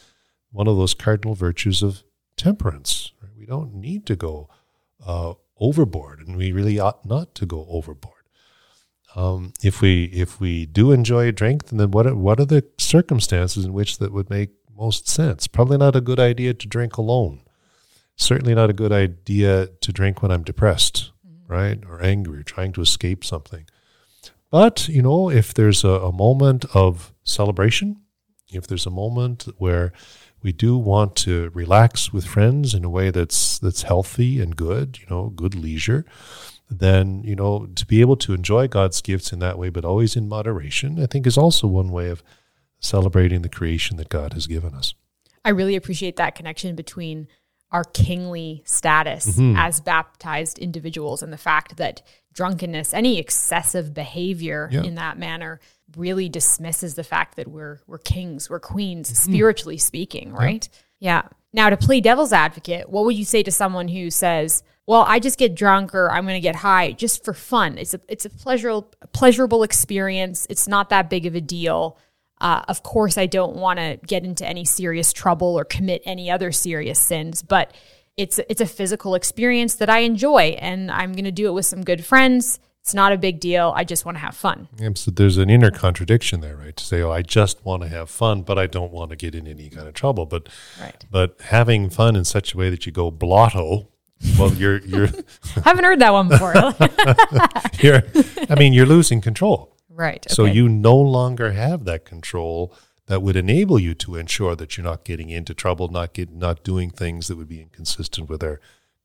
one 0.51 0.67
of 0.67 0.77
those 0.77 0.93
cardinal 0.93 1.35
virtues 1.35 1.83
of 1.83 2.03
temperance. 2.37 3.11
Right? 3.21 3.31
We 3.37 3.45
don't 3.45 3.75
need 3.75 4.05
to 4.07 4.15
go 4.15 4.49
uh, 5.05 5.33
overboard, 5.59 6.19
and 6.25 6.35
we 6.35 6.51
really 6.51 6.79
ought 6.79 7.05
not 7.05 7.35
to 7.35 7.45
go 7.45 7.67
overboard. 7.69 8.13
Um, 9.15 9.53
if 9.61 9.79
we 9.79 10.05
if 10.05 10.39
we 10.39 10.65
do 10.65 10.91
enjoy 10.91 11.27
a 11.27 11.31
drink, 11.31 11.65
then 11.65 11.91
what 11.91 12.07
are, 12.07 12.15
what 12.15 12.39
are 12.39 12.45
the 12.45 12.65
circumstances 12.79 13.63
in 13.63 13.73
which 13.73 13.99
that 13.99 14.11
would 14.11 14.31
make 14.31 14.49
most 14.75 15.07
sense? 15.07 15.45
Probably 15.45 15.77
not 15.77 15.95
a 15.95 16.01
good 16.01 16.19
idea 16.19 16.55
to 16.55 16.67
drink 16.67 16.97
alone. 16.97 17.41
Certainly 18.15 18.55
not 18.55 18.71
a 18.71 18.73
good 18.73 18.91
idea 18.91 19.67
to 19.67 19.91
drink 19.91 20.23
when 20.23 20.31
I'm 20.31 20.43
depressed 20.43 21.12
right? 21.53 21.79
Or 21.89 22.01
angry, 22.01 22.39
or 22.39 22.43
trying 22.43 22.73
to 22.73 22.81
escape 22.81 23.23
something. 23.23 23.65
But, 24.49 24.87
you 24.87 25.01
know, 25.01 25.29
if 25.29 25.53
there's 25.53 25.83
a, 25.83 25.95
a 26.09 26.11
moment 26.11 26.65
of 26.73 27.13
celebration, 27.23 28.01
if 28.51 28.67
there's 28.67 28.85
a 28.85 28.91
moment 29.03 29.47
where 29.57 29.93
we 30.43 30.51
do 30.51 30.77
want 30.77 31.15
to 31.25 31.49
relax 31.53 32.11
with 32.13 32.25
friends 32.25 32.73
in 32.73 32.83
a 32.83 32.89
way 32.89 33.11
that's 33.11 33.59
that's 33.59 33.83
healthy 33.83 34.41
and 34.41 34.55
good, 34.55 34.99
you 34.99 35.07
know, 35.09 35.29
good 35.29 35.55
leisure, 35.55 36.05
then, 36.69 37.23
you 37.23 37.35
know, 37.35 37.67
to 37.75 37.85
be 37.85 38.01
able 38.01 38.17
to 38.17 38.33
enjoy 38.33 38.67
God's 38.67 39.01
gifts 39.01 39.33
in 39.33 39.39
that 39.39 39.57
way, 39.57 39.69
but 39.69 39.85
always 39.85 40.15
in 40.15 40.27
moderation, 40.27 41.01
I 41.01 41.07
think 41.07 41.25
is 41.25 41.37
also 41.37 41.67
one 41.67 41.91
way 41.91 42.09
of 42.09 42.23
celebrating 42.79 43.41
the 43.41 43.55
creation 43.57 43.97
that 43.97 44.09
God 44.09 44.33
has 44.33 44.47
given 44.47 44.73
us. 44.73 44.93
I 45.45 45.49
really 45.49 45.75
appreciate 45.75 46.15
that 46.17 46.35
connection 46.35 46.75
between 46.75 47.27
our 47.73 47.83
kingly 47.83 48.61
status 48.65 49.27
mm-hmm. 49.27 49.57
as 49.57 49.81
baptized 49.81 50.57
individuals 50.59 51.21
and 51.21 51.33
the 51.33 51.37
fact 51.37 51.75
that 51.77 52.01
drunkenness 52.33 52.93
any 52.93 53.19
excessive 53.19 53.93
behavior 53.93 54.69
yeah. 54.71 54.83
in 54.83 54.95
that 54.95 55.17
manner 55.17 55.59
really 55.97 56.29
dismisses 56.29 56.95
the 56.95 57.03
fact 57.03 57.35
that 57.35 57.47
we're 57.47 57.79
we're 57.87 57.97
kings 57.97 58.49
we're 58.49 58.59
queens 58.59 59.11
mm-hmm. 59.11 59.33
spiritually 59.33 59.77
speaking 59.77 60.31
right 60.31 60.69
yeah. 60.99 61.23
yeah 61.23 61.29
Now, 61.53 61.69
to 61.69 61.77
play 61.77 62.01
devil's 62.01 62.33
advocate, 62.33 62.89
what 62.89 63.05
would 63.05 63.15
you 63.15 63.25
say 63.25 63.43
to 63.43 63.51
someone 63.51 63.87
who 63.87 64.09
says, 64.09 64.63
"Well, 64.87 65.05
I 65.07 65.19
just 65.19 65.37
get 65.37 65.53
drunk 65.53 65.93
or 65.93 66.11
I'm 66.11 66.25
going 66.25 66.35
to 66.35 66.41
get 66.41 66.55
high 66.55 66.93
just 66.93 67.23
for 67.23 67.33
fun. 67.33 67.77
It's 67.77 67.93
a 67.93 68.01
it's 68.07 68.25
a 68.25 68.29
pleasurable 68.29 68.91
pleasurable 69.13 69.61
experience. 69.63 70.47
It's 70.49 70.67
not 70.67 70.89
that 70.89 71.09
big 71.09 71.27
of 71.27 71.35
a 71.35 71.41
deal. 71.41 71.97
Uh, 72.41 72.61
of 72.67 72.83
course, 72.83 73.17
I 73.17 73.25
don't 73.25 73.55
want 73.55 73.79
to 73.79 73.97
get 74.05 74.23
into 74.25 74.45
any 74.45 74.65
serious 74.65 75.13
trouble 75.13 75.57
or 75.57 75.63
commit 75.63 76.01
any 76.05 76.29
other 76.29 76.51
serious 76.51 76.99
sins, 76.99 77.41
but 77.41 77.73
it's 78.17 78.39
it's 78.49 78.61
a 78.61 78.65
physical 78.65 79.15
experience 79.15 79.75
that 79.75 79.89
I 79.89 79.99
enjoy, 79.99 80.55
and 80.59 80.91
I'm 80.91 81.13
going 81.13 81.25
to 81.25 81.31
do 81.31 81.47
it 81.47 81.51
with 81.53 81.65
some 81.65 81.83
good 81.83 82.03
friends. 82.05 82.59
It's 82.81 82.93
not 82.93 83.13
a 83.13 83.17
big 83.17 83.39
deal. 83.39 83.71
I 83.73 83.85
just 83.85 84.03
want 84.03 84.17
to 84.17 84.19
have 84.19 84.35
fun. 84.35 84.67
Yeah, 84.77 84.89
so 84.95 85.09
there's 85.09 85.37
an 85.37 85.49
inner 85.49 85.71
contradiction 85.71 86.41
there, 86.41 86.57
right? 86.57 86.75
To 86.75 86.83
say, 86.83 87.01
"Oh, 87.01 87.11
I 87.11 87.21
just 87.21 87.63
want 87.63 87.81
to 87.83 87.87
have 87.87 88.09
fun, 88.09 88.41
but 88.41 88.59
I 88.59 88.67
don't 88.67 88.91
want 88.91 89.11
to 89.11 89.15
get 89.15 89.33
in 89.35 89.47
any 89.47 89.69
kind 89.69 89.87
of 89.87 89.93
trouble." 89.93 90.25
But 90.25 90.49
Right. 90.81 91.05
but 91.09 91.37
having 91.45 91.89
fun 91.89 92.17
in 92.17 92.25
such 92.25 92.53
a 92.53 92.57
way 92.57 92.69
that 92.69 92.85
you 92.85 92.91
go 92.91 93.09
blotto, 93.09 93.87
well, 94.37 94.53
you're 94.53 94.79
you're 94.79 95.07
I 95.07 95.61
Haven't 95.63 95.85
heard 95.85 95.99
that 95.99 96.11
one 96.11 96.27
before. 96.27 96.53
you're. 97.79 98.03
I 98.49 98.55
mean, 98.59 98.73
you're 98.73 98.85
losing 98.85 99.21
control. 99.21 99.72
Right. 99.93 100.25
So 100.29 100.45
you 100.45 100.67
no 100.69 100.95
longer 100.95 101.51
have 101.51 101.85
that 101.85 102.05
control 102.05 102.75
that 103.07 103.21
would 103.21 103.35
enable 103.35 103.79
you 103.79 103.93
to 103.93 104.15
ensure 104.15 104.55
that 104.55 104.77
you're 104.77 104.85
not 104.85 105.03
getting 105.03 105.29
into 105.29 105.53
trouble, 105.53 105.87
not 105.89 106.13
get 106.13 106.31
not 106.31 106.63
doing 106.63 106.89
things 106.89 107.27
that 107.27 107.37
would 107.37 107.49
be 107.49 107.61
inconsistent 107.61 108.29
with 108.29 108.43
our 108.43 108.59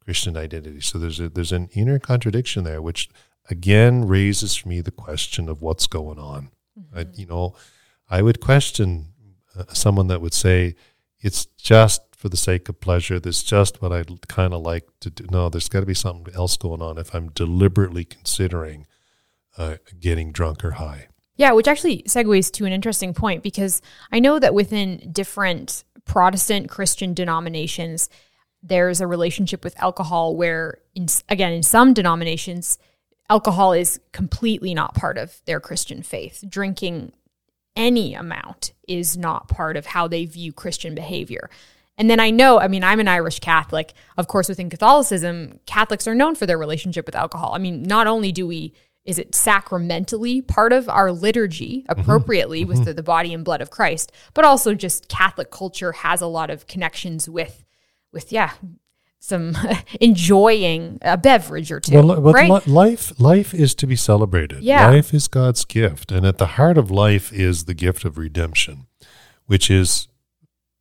Christian 0.05 0.37
identity. 0.37 0.81
So 0.81 0.99
there's 0.99 1.21
a 1.21 1.29
there's 1.29 1.53
an 1.53 1.69
inner 1.75 1.99
contradiction 1.99 2.65
there, 2.65 2.81
which 2.81 3.09
again 3.51 4.07
raises 4.07 4.55
for 4.55 4.69
me 4.69 4.81
the 4.81 4.91
question 4.91 5.49
of 5.49 5.63
what's 5.63 5.87
going 5.87 6.19
on. 6.19 6.51
I, 6.95 7.07
you 7.15 7.27
know, 7.27 7.55
I 8.09 8.23
would 8.23 8.41
question 8.41 9.13
uh, 9.57 9.65
someone 9.73 10.07
that 10.07 10.21
would 10.21 10.35
say 10.35 10.77
it's 11.21 11.47
just 11.47 12.03
for 12.17 12.29
the 12.29 12.37
sake 12.37 12.69
of 12.69 12.81
pleasure. 12.81 13.19
This 13.19 13.43
just 13.43 13.83
what 13.83 13.93
I 13.93 14.05
kind 14.29 14.55
of 14.55 14.63
like 14.63 14.89
to 15.01 15.11
do. 15.11 15.27
No, 15.31 15.49
there's 15.49 15.69
got 15.69 15.81
to 15.81 15.87
be 15.87 15.95
something 15.95 16.33
else 16.35 16.57
going 16.57 16.83
on 16.83 16.99
if 16.99 17.15
I'm 17.15 17.31
deliberately 17.31 18.05
considering 18.05 18.87
uh, 19.59 19.77
getting 20.01 20.33
drunk 20.33 20.65
or 20.65 20.73
high. 20.73 21.09
Yeah, 21.37 21.53
which 21.53 21.69
actually 21.69 22.03
segues 22.05 22.51
to 22.53 22.65
an 22.65 22.73
interesting 22.73 23.15
point 23.15 23.43
because 23.43 23.83
I 24.11 24.19
know 24.19 24.39
that 24.39 24.55
within 24.55 25.11
different 25.13 25.85
Protestant 26.05 26.69
Christian 26.69 27.15
denominations, 27.15 28.09
there's 28.63 29.01
a 29.01 29.07
relationship 29.07 29.63
with 29.63 29.81
alcohol 29.81 30.35
where, 30.35 30.79
in, 30.95 31.07
again, 31.29 31.53
in 31.53 31.63
some 31.63 31.95
denominations, 31.95 32.79
alcohol 33.31 33.73
is 33.73 34.01
completely 34.13 34.75
not 34.75 34.95
part 34.95 35.19
of 35.19 35.41
their 35.45 35.61
Christian 35.61 36.03
faith. 36.03 36.43
Drinking 36.49 37.13
any 37.77 38.15
amount 38.15 38.73
is 38.89 39.17
not 39.17 39.47
part 39.47 39.77
of 39.77 39.87
how 39.87 40.09
they 40.09 40.25
view 40.25 40.53
Christian 40.53 40.95
behavior. 40.95 41.49
And 41.97 42.09
then 42.09 42.21
I 42.21 42.31
know, 42.31 42.59
I 42.61 42.69
mean, 42.69 42.85
I'm 42.85 43.01
an 43.01 43.09
Irish 43.09 43.39
Catholic. 43.41 43.93
Of 44.17 44.29
course, 44.29 44.49
within 44.49 44.71
Catholicism, 44.71 45.61
Catholics 45.67 46.07
are 46.07 46.15
known 46.15 46.35
for 46.35 46.47
their 46.47 46.59
relationship 46.59 47.07
with 47.07 47.17
alcohol. 47.17 47.55
I 47.55 47.59
mean, 47.59 47.83
not 47.83 48.07
only 48.07 48.33
do 48.33 48.47
we, 48.47 48.73
is 49.09 49.19
it 49.19 49.35
sacramentally 49.35 50.43
part 50.43 50.71
of 50.71 50.87
our 50.87 51.11
liturgy 51.11 51.83
mm-hmm. 51.89 51.99
appropriately 51.99 52.63
with 52.67 52.77
mm-hmm. 52.77 52.85
the, 52.85 52.95
the 52.95 53.03
body 53.03 53.33
and 53.33 53.43
blood 53.43 53.63
of 53.63 53.71
Christ, 53.71 54.13
but 54.35 54.45
also 54.45 54.75
just 54.75 55.09
Catholic 55.09 55.51
culture 55.51 55.93
has 55.93 56.21
a 56.21 56.27
lot 56.27 56.51
of 56.51 56.67
connections 56.67 57.27
with, 57.27 57.65
with, 58.13 58.31
yeah, 58.31 58.53
some 59.19 59.57
enjoying 60.01 60.99
a 61.01 61.17
beverage 61.17 61.73
or 61.73 61.81
two, 61.81 61.95
Well, 61.95 62.21
right? 62.21 62.51
li- 62.51 62.73
life 62.73 63.19
life 63.19 63.55
is 63.55 63.75
to 63.77 63.87
be 63.87 63.97
celebrated. 63.97 64.63
Yeah. 64.63 64.91
Life 64.91 65.15
is 65.15 65.27
God's 65.27 65.65
gift, 65.65 66.13
and 66.13 66.27
at 66.27 66.37
the 66.37 66.47
heart 66.47 66.77
of 66.77 66.91
life 66.91 67.33
is 67.33 67.65
the 67.65 67.75
gift 67.75 68.05
of 68.05 68.19
redemption, 68.19 68.89
which 69.47 69.71
is 69.71 70.09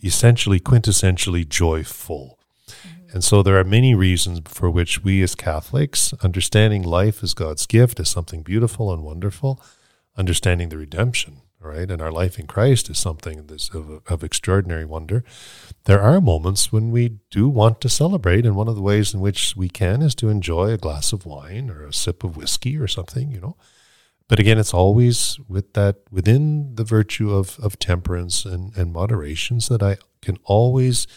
essentially 0.03 0.60
quintessentially 0.60 1.48
joyful. 1.48 2.37
And 3.14 3.24
so 3.24 3.42
there 3.42 3.58
are 3.58 3.64
many 3.64 3.96
reasons 3.96 4.42
for 4.46 4.70
which 4.70 5.04
we 5.04 5.22
as 5.24 5.36
Catholics, 5.36 6.14
understanding 6.22 6.84
life 6.84 7.24
as 7.24 7.34
God's 7.34 7.66
gift 7.66 8.00
as 8.00 8.10
something 8.10 8.44
beautiful 8.44 8.92
and 8.92 9.04
wonderful, 9.04 9.62
understanding 10.18 10.70
the 10.70 10.78
redemption, 10.78 11.42
right, 11.60 11.90
and 11.90 12.02
our 12.02 12.12
life 12.12 12.38
in 12.38 12.48
Christ 12.48 12.90
is 12.90 13.00
something 13.00 13.48
that's 13.48 13.70
of, 13.70 14.02
of 14.08 14.24
extraordinary 14.24 14.84
wonder. 14.84 15.24
There 15.86 16.02
are 16.02 16.20
moments 16.20 16.72
when 16.72 16.92
we 16.92 17.20
do 17.32 17.48
want 17.48 17.80
to 17.82 17.90
celebrate, 17.90 18.46
and 18.46 18.56
one 18.56 18.68
of 18.68 18.76
the 18.76 18.82
ways 18.82 19.14
in 19.14 19.22
which 19.22 19.56
we 19.56 19.70
can 19.70 20.02
is 20.02 20.16
to 20.16 20.30
enjoy 20.30 20.72
a 20.72 20.78
glass 20.78 21.14
of 21.14 21.26
wine 21.26 21.70
or 21.70 21.86
a 21.86 21.94
sip 21.94 22.24
of 22.24 22.36
whiskey 22.36 22.78
or 22.78 22.88
something, 22.88 23.32
you 23.32 23.40
know. 23.40 23.56
But 24.28 24.40
again, 24.40 24.58
it's 24.58 24.74
always 24.74 25.40
with 25.48 25.74
that 25.74 25.98
within 26.12 26.76
the 26.76 26.84
virtue 26.84 27.32
of, 27.34 27.58
of 27.60 27.80
temperance 27.80 28.44
and, 28.44 28.76
and 28.76 28.92
moderation, 28.92 29.62
so 29.62 29.78
that 29.78 29.86
I 29.86 29.98
can 30.22 30.38
always 30.44 31.08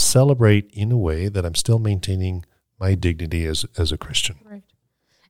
celebrate 0.00 0.70
in 0.72 0.92
a 0.92 0.98
way 0.98 1.28
that 1.28 1.44
I'm 1.44 1.54
still 1.54 1.78
maintaining 1.78 2.44
my 2.78 2.94
dignity 2.94 3.44
as 3.46 3.64
as 3.76 3.92
a 3.92 3.98
Christian. 3.98 4.38
Right. 4.44 4.62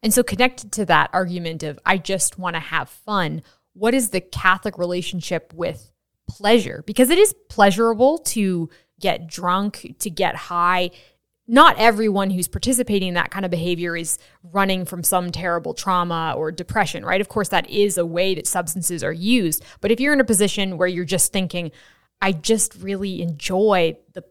And 0.02 0.14
so, 0.14 0.22
connected 0.22 0.72
to 0.72 0.86
that 0.86 1.10
argument 1.12 1.62
of 1.62 1.78
I 1.84 1.98
just 1.98 2.38
want 2.38 2.56
to 2.56 2.60
have 2.60 2.88
fun, 2.88 3.42
what 3.74 3.94
is 3.94 4.10
the 4.10 4.20
Catholic 4.20 4.78
relationship 4.78 5.52
with 5.54 5.92
pleasure? 6.28 6.82
Because 6.86 7.10
it 7.10 7.18
is 7.18 7.34
pleasurable 7.48 8.18
to 8.18 8.70
get 8.98 9.26
drunk, 9.26 9.96
to 9.98 10.10
get 10.10 10.36
high. 10.36 10.90
Not 11.46 11.78
everyone 11.78 12.30
who's 12.30 12.46
participating 12.46 13.08
in 13.08 13.14
that 13.14 13.32
kind 13.32 13.44
of 13.44 13.50
behavior 13.50 13.96
is 13.96 14.18
running 14.44 14.84
from 14.84 15.02
some 15.02 15.32
terrible 15.32 15.74
trauma 15.74 16.34
or 16.36 16.52
depression, 16.52 17.04
right? 17.04 17.20
Of 17.20 17.28
course, 17.28 17.48
that 17.48 17.68
is 17.68 17.98
a 17.98 18.06
way 18.06 18.36
that 18.36 18.46
substances 18.46 19.02
are 19.02 19.12
used. 19.12 19.64
But 19.80 19.90
if 19.90 19.98
you're 19.98 20.12
in 20.12 20.20
a 20.20 20.24
position 20.24 20.78
where 20.78 20.86
you're 20.86 21.04
just 21.04 21.32
thinking, 21.32 21.72
I 22.22 22.32
just 22.32 22.76
really 22.76 23.20
enjoy 23.20 23.96
the 24.12 24.22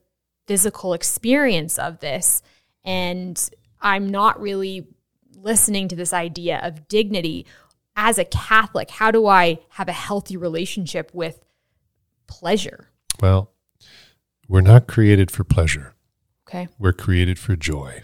physical 0.50 0.94
experience 0.94 1.78
of 1.78 2.00
this, 2.00 2.42
and 2.84 3.50
I'm 3.80 4.10
not 4.10 4.42
really 4.42 4.88
listening 5.36 5.88
to 5.90 5.96
this 5.96 6.12
idea 6.12 6.60
of 6.64 6.88
dignity 6.88 7.46
as 7.96 8.18
a 8.18 8.26
Catholic, 8.26 8.90
how 8.90 9.12
do 9.12 9.28
I 9.28 9.60
have 9.72 9.90
a 9.90 9.94
healthy 9.94 10.38
relationship 10.38 11.12
with 11.14 11.44
pleasure? 12.28 12.90
Well, 13.22 13.52
we're 14.48 14.62
not 14.62 14.88
created 14.88 15.30
for 15.30 15.44
pleasure. 15.44 15.94
Okay. 16.48 16.68
We're 16.80 16.94
created 16.94 17.38
for 17.38 17.56
joy. 17.56 18.04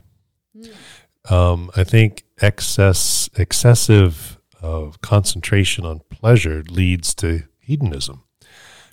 Um, 1.29 1.71
I 1.75 1.83
think 1.83 2.25
excess, 2.41 3.29
excessive 3.37 4.37
uh, 4.61 4.91
concentration 5.01 5.83
on 5.85 6.01
pleasure 6.11 6.61
leads 6.69 7.15
to 7.15 7.43
hedonism, 7.59 8.24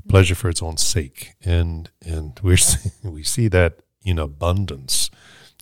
pleasure 0.09 0.35
for 0.35 0.49
its 0.49 0.63
own 0.63 0.77
sake, 0.77 1.35
and 1.45 1.91
and 2.05 2.39
we 2.43 2.57
we 3.05 3.23
see 3.23 3.49
that 3.49 3.81
in 4.05 4.19
abundance 4.19 5.11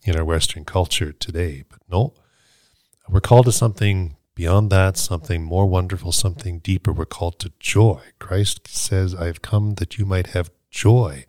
in 0.04 0.16
our 0.16 0.24
Western 0.24 0.64
culture 0.64 1.12
today. 1.12 1.64
But 1.68 1.80
no, 1.90 2.14
we're 3.08 3.20
called 3.20 3.46
to 3.46 3.52
something 3.52 4.16
beyond 4.34 4.70
that, 4.70 4.96
something 4.96 5.42
more 5.42 5.66
wonderful, 5.66 6.12
something 6.12 6.58
deeper. 6.60 6.92
We're 6.92 7.04
called 7.04 7.38
to 7.40 7.52
joy. 7.58 8.00
Christ 8.18 8.68
says, 8.68 9.14
"I 9.14 9.26
have 9.26 9.42
come 9.42 9.74
that 9.74 9.98
you 9.98 10.06
might 10.06 10.28
have 10.28 10.50
joy, 10.70 11.24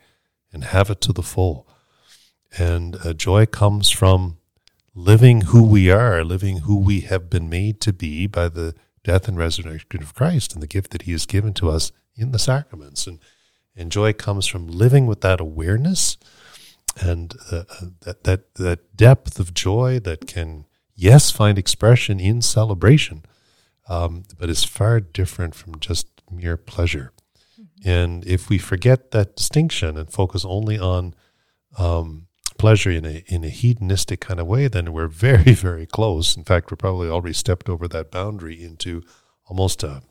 and 0.51 0.63
have 0.63 0.89
it 0.89 1.01
to 1.01 1.13
the 1.13 1.24
full." 1.24 1.68
And 2.58 2.98
uh, 3.06 3.13
joy 3.13 3.46
comes 3.46 3.89
from 3.89 4.38
living 4.94 5.41
who 5.41 5.63
we 5.63 5.89
are, 5.89 6.24
living 6.24 6.60
who 6.60 6.77
we 6.77 7.01
have 7.01 7.30
been 7.30 7.50
made 7.50 7.80
to 7.82 7.94
be 7.94 8.27
by 8.27 8.50
the 8.50 8.75
death 9.03 9.27
and 9.27 9.38
resurrection 9.38 10.01
of 10.01 10.13
Christ 10.13 10.53
and 10.53 10.62
the 10.62 10.67
gift 10.67 10.91
that 10.91 11.03
He 11.03 11.12
has 11.12 11.25
given 11.25 11.53
to 11.55 11.70
us 11.70 11.91
in 12.15 12.31
the 12.31 12.39
sacraments. 12.39 13.08
And, 13.08 13.20
and 13.75 13.91
joy 13.91 14.13
comes 14.13 14.48
from 14.48 14.67
living 14.67 15.08
with 15.08 15.22
that 15.22 15.39
awareness 15.39 16.17
and 17.00 17.34
uh, 17.51 17.63
uh, 17.70 17.86
that, 18.01 18.24
that, 18.25 18.55
that 18.55 18.96
depth 18.96 19.39
of 19.39 19.53
joy 19.53 20.00
that 20.00 20.27
can, 20.27 20.65
yes, 20.96 21.31
find 21.31 21.58
expression 21.58 22.20
in 22.20 22.41
celebration, 22.41 23.24
um, 23.88 24.24
but 24.38 24.50
is 24.50 24.63
far 24.63 25.00
different 25.00 25.55
from 25.55 25.79
just 25.79 26.08
mere 26.29 26.58
pleasure. 26.58 27.12
And 27.84 28.25
if 28.27 28.50
we 28.50 28.58
forget 28.58 29.12
that 29.12 29.36
distinction 29.36 29.98
and 29.98 30.12
focus 30.12 30.46
only 30.46 30.77
on 30.77 31.15
um, 31.77 32.27
pleasure 32.62 32.91
in 32.91 33.06
a 33.06 33.24
in 33.25 33.44
a 33.44 33.50
hedonistic 33.50 34.22
kind 34.22 34.39
of 34.39 34.46
way, 34.46 34.68
then 34.68 34.94
we're 34.94 35.08
very 35.08 35.53
very 35.68 35.88
close. 35.88 36.38
In 36.38 36.44
fact, 36.44 36.70
we're 36.70 36.77
probably 36.77 37.10
already 37.10 37.34
stepped 37.34 37.68
over 37.68 37.88
that 37.88 38.12
boundary 38.12 38.63
into 38.63 39.01
almost 39.48 39.84
a 39.84 40.03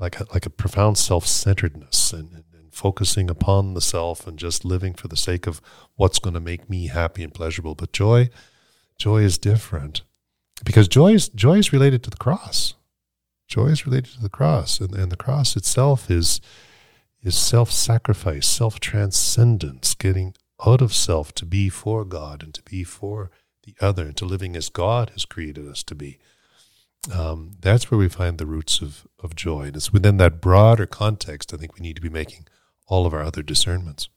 like 0.00 0.18
a, 0.18 0.24
like 0.32 0.46
a 0.46 0.50
profound 0.50 0.96
self 0.96 1.26
centeredness 1.26 2.10
and, 2.14 2.30
and, 2.32 2.44
and 2.54 2.72
focusing 2.72 3.28
upon 3.28 3.74
the 3.74 3.82
self 3.82 4.26
and 4.26 4.38
just 4.38 4.64
living 4.64 4.94
for 4.94 5.08
the 5.08 5.16
sake 5.16 5.46
of 5.46 5.60
what's 5.96 6.18
going 6.18 6.32
to 6.32 6.40
make 6.40 6.70
me 6.70 6.86
happy 6.86 7.22
and 7.22 7.34
pleasurable. 7.34 7.74
But 7.74 7.92
joy, 7.92 8.30
joy 8.96 9.18
is 9.18 9.36
different 9.36 10.00
because 10.64 10.88
joy 10.88 11.12
is 11.12 11.28
joy 11.28 11.58
is 11.58 11.70
related 11.70 12.02
to 12.04 12.10
the 12.10 12.16
cross. 12.16 12.74
Joy 13.46 13.66
is 13.66 13.86
related 13.86 14.14
to 14.14 14.22
the 14.22 14.30
cross, 14.30 14.80
and, 14.80 14.94
and 14.94 15.12
the 15.12 15.16
cross 15.16 15.54
itself 15.54 16.10
is 16.10 16.40
is 17.22 17.36
self 17.36 17.70
sacrifice, 17.70 18.46
self 18.46 18.80
transcendence, 18.80 19.94
getting 19.94 20.34
out 20.66 20.80
of 20.82 20.94
self 20.94 21.32
to 21.34 21.46
be 21.46 21.68
for 21.68 22.04
God 22.04 22.42
and 22.42 22.54
to 22.54 22.62
be 22.62 22.84
for 22.84 23.30
the 23.64 23.74
other 23.80 24.04
and 24.06 24.16
to 24.16 24.24
living 24.24 24.56
as 24.56 24.68
God 24.68 25.10
has 25.10 25.24
created 25.24 25.68
us 25.68 25.82
to 25.84 25.94
be. 25.94 26.18
Um, 27.14 27.52
that's 27.60 27.90
where 27.90 27.98
we 27.98 28.08
find 28.08 28.38
the 28.38 28.46
roots 28.46 28.80
of, 28.80 29.06
of 29.22 29.36
joy. 29.36 29.62
And 29.62 29.76
it's 29.76 29.92
within 29.92 30.16
that 30.16 30.40
broader 30.40 30.86
context, 30.86 31.54
I 31.54 31.56
think 31.56 31.74
we 31.74 31.80
need 31.80 31.96
to 31.96 32.02
be 32.02 32.08
making 32.08 32.46
all 32.86 33.06
of 33.06 33.14
our 33.14 33.22
other 33.22 33.42
discernments. 33.42 34.08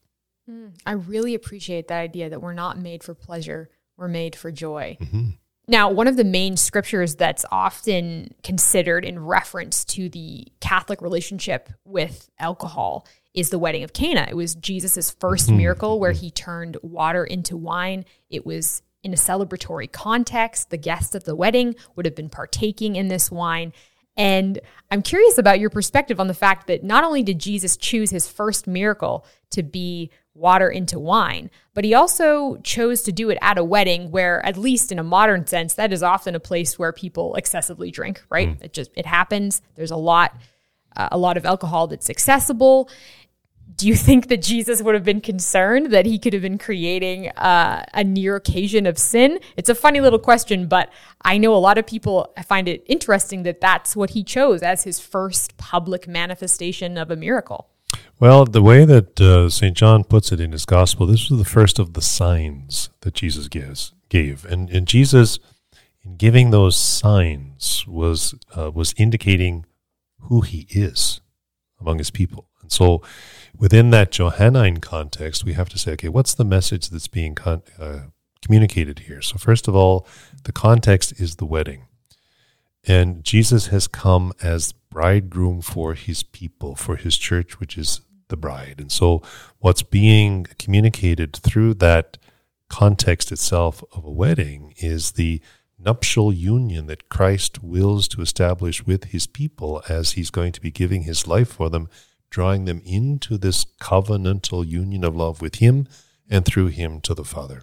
Mm, 0.50 0.72
I 0.84 0.92
really 0.92 1.34
appreciate 1.34 1.88
that 1.88 2.00
idea 2.00 2.28
that 2.30 2.42
we're 2.42 2.54
not 2.54 2.78
made 2.78 3.04
for 3.04 3.14
pleasure, 3.14 3.70
we're 3.96 4.08
made 4.08 4.34
for 4.34 4.50
joy. 4.50 4.96
Mm-hmm. 5.00 5.30
Now, 5.68 5.90
one 5.90 6.08
of 6.08 6.16
the 6.16 6.24
main 6.24 6.56
scriptures 6.56 7.14
that's 7.14 7.44
often 7.52 8.34
considered 8.42 9.04
in 9.04 9.24
reference 9.24 9.84
to 9.86 10.08
the 10.08 10.48
Catholic 10.60 11.00
relationship 11.00 11.70
with 11.84 12.28
alcohol 12.38 13.06
is 13.34 13.50
the 13.50 13.58
wedding 13.58 13.82
of 13.82 13.92
Cana. 13.92 14.26
It 14.28 14.36
was 14.36 14.54
Jesus' 14.54 15.12
1st 15.14 15.46
Mm-hmm. 15.46 15.56
miracle 15.56 16.00
where 16.00 16.12
he 16.12 16.30
turned 16.30 16.76
water 16.82 17.24
into 17.24 17.56
wine. 17.56 18.04
It 18.30 18.44
was 18.44 18.82
in 19.02 19.12
a 19.12 19.16
celebratory 19.16 19.90
context. 19.90 20.70
The 20.70 20.76
guests 20.76 21.14
at 21.14 21.24
the 21.24 21.34
wedding 21.34 21.74
would 21.96 22.06
have 22.06 22.14
been 22.14 22.28
partaking 22.28 22.96
in 22.96 23.08
this 23.08 23.30
wine. 23.30 23.72
And 24.16 24.60
I'm 24.90 25.00
curious 25.00 25.38
about 25.38 25.58
your 25.58 25.70
perspective 25.70 26.20
on 26.20 26.26
the 26.28 26.34
fact 26.34 26.66
that 26.66 26.84
not 26.84 27.02
only 27.02 27.22
did 27.22 27.38
Jesus 27.38 27.78
choose 27.78 28.10
his 28.10 28.28
first 28.28 28.66
miracle 28.66 29.24
to 29.50 29.62
be 29.62 30.10
water 30.34 30.68
into 30.68 30.98
wine, 30.98 31.50
but 31.72 31.84
he 31.84 31.94
also 31.94 32.56
chose 32.58 33.02
to 33.02 33.12
do 33.12 33.30
it 33.30 33.38
at 33.40 33.56
a 33.56 33.64
wedding 33.64 34.10
where, 34.10 34.44
at 34.44 34.58
least 34.58 34.92
in 34.92 34.98
a 34.98 35.02
modern 35.02 35.46
sense, 35.46 35.74
that 35.74 35.92
is 35.92 36.02
often 36.02 36.34
a 36.34 36.40
place 36.40 36.78
where 36.78 36.92
people 36.92 37.34
excessively 37.36 37.90
drink, 37.90 38.22
right? 38.28 38.58
It 38.60 38.74
just 38.74 38.90
it 38.94 39.06
happens. 39.06 39.62
There's 39.74 39.90
a 39.90 39.96
lot 39.96 40.36
a 40.96 41.18
lot 41.18 41.36
of 41.36 41.44
alcohol 41.44 41.86
that's 41.86 42.10
accessible. 42.10 42.88
Do 43.76 43.88
you 43.88 43.94
think 43.94 44.28
that 44.28 44.42
Jesus 44.42 44.82
would 44.82 44.94
have 44.94 45.04
been 45.04 45.20
concerned 45.20 45.92
that 45.92 46.04
he 46.04 46.18
could 46.18 46.32
have 46.34 46.42
been 46.42 46.58
creating 46.58 47.28
uh, 47.30 47.84
a 47.94 48.04
near 48.04 48.36
occasion 48.36 48.86
of 48.86 48.98
sin? 48.98 49.40
It's 49.56 49.68
a 49.68 49.74
funny 49.74 50.00
little 50.00 50.18
question, 50.18 50.66
but 50.66 50.90
I 51.22 51.38
know 51.38 51.54
a 51.54 51.56
lot 51.56 51.78
of 51.78 51.86
people 51.86 52.32
find 52.44 52.68
it 52.68 52.84
interesting 52.86 53.44
that 53.44 53.60
that's 53.60 53.96
what 53.96 54.10
he 54.10 54.22
chose 54.22 54.62
as 54.62 54.84
his 54.84 55.00
first 55.00 55.56
public 55.56 56.06
manifestation 56.06 56.98
of 56.98 57.10
a 57.10 57.16
miracle. 57.16 57.70
Well, 58.18 58.44
the 58.44 58.62
way 58.62 58.84
that 58.84 59.20
uh, 59.20 59.48
St. 59.48 59.76
John 59.76 60.04
puts 60.04 60.30
it 60.30 60.40
in 60.40 60.52
his 60.52 60.64
gospel, 60.64 61.06
this 61.06 61.28
was 61.28 61.38
the 61.38 61.44
first 61.44 61.78
of 61.78 61.94
the 61.94 62.02
signs 62.02 62.90
that 63.00 63.14
Jesus 63.14 63.48
gives 63.48 63.92
gave. 64.08 64.44
And, 64.44 64.70
and 64.70 64.86
Jesus, 64.86 65.38
in 66.04 66.16
giving 66.16 66.50
those 66.50 66.76
signs, 66.76 67.84
was 67.88 68.34
uh, 68.56 68.70
was 68.70 68.94
indicating 68.96 69.64
who 70.22 70.40
he 70.40 70.66
is 70.70 71.20
among 71.80 71.98
his 71.98 72.10
people. 72.10 72.48
And 72.60 72.70
so 72.70 73.02
within 73.56 73.90
that 73.90 74.12
Johannine 74.12 74.78
context, 74.78 75.44
we 75.44 75.52
have 75.54 75.68
to 75.70 75.78
say, 75.78 75.92
okay, 75.92 76.08
what's 76.08 76.34
the 76.34 76.44
message 76.44 76.90
that's 76.90 77.08
being 77.08 77.34
con- 77.34 77.62
uh, 77.78 78.00
communicated 78.44 79.00
here? 79.00 79.20
So 79.20 79.36
first 79.36 79.68
of 79.68 79.74
all, 79.76 80.06
the 80.44 80.52
context 80.52 81.20
is 81.20 81.36
the 81.36 81.46
wedding. 81.46 81.86
And 82.84 83.22
Jesus 83.24 83.68
has 83.68 83.86
come 83.86 84.32
as 84.42 84.72
bridegroom 84.72 85.62
for 85.62 85.94
his 85.94 86.22
people, 86.22 86.74
for 86.74 86.96
his 86.96 87.16
church, 87.16 87.60
which 87.60 87.78
is 87.78 88.00
the 88.28 88.36
bride. 88.36 88.76
And 88.78 88.90
so, 88.90 89.22
what's 89.58 89.82
being 89.82 90.46
communicated 90.58 91.36
through 91.36 91.74
that 91.74 92.18
context 92.68 93.30
itself 93.30 93.84
of 93.92 94.04
a 94.04 94.10
wedding 94.10 94.74
is 94.78 95.12
the 95.12 95.40
nuptial 95.84 96.32
union 96.32 96.86
that 96.86 97.08
Christ 97.08 97.62
wills 97.62 98.08
to 98.08 98.20
establish 98.20 98.86
with 98.86 99.04
his 99.04 99.26
people 99.26 99.82
as 99.88 100.12
he's 100.12 100.30
going 100.30 100.52
to 100.52 100.60
be 100.60 100.70
giving 100.70 101.02
his 101.02 101.26
life 101.26 101.52
for 101.52 101.70
them, 101.70 101.88
drawing 102.30 102.64
them 102.64 102.80
into 102.84 103.36
this 103.36 103.64
covenantal 103.80 104.66
union 104.66 105.04
of 105.04 105.16
love 105.16 105.40
with 105.40 105.56
him 105.56 105.86
and 106.30 106.44
through 106.44 106.68
him 106.68 107.00
to 107.02 107.14
the 107.14 107.24
Father. 107.24 107.62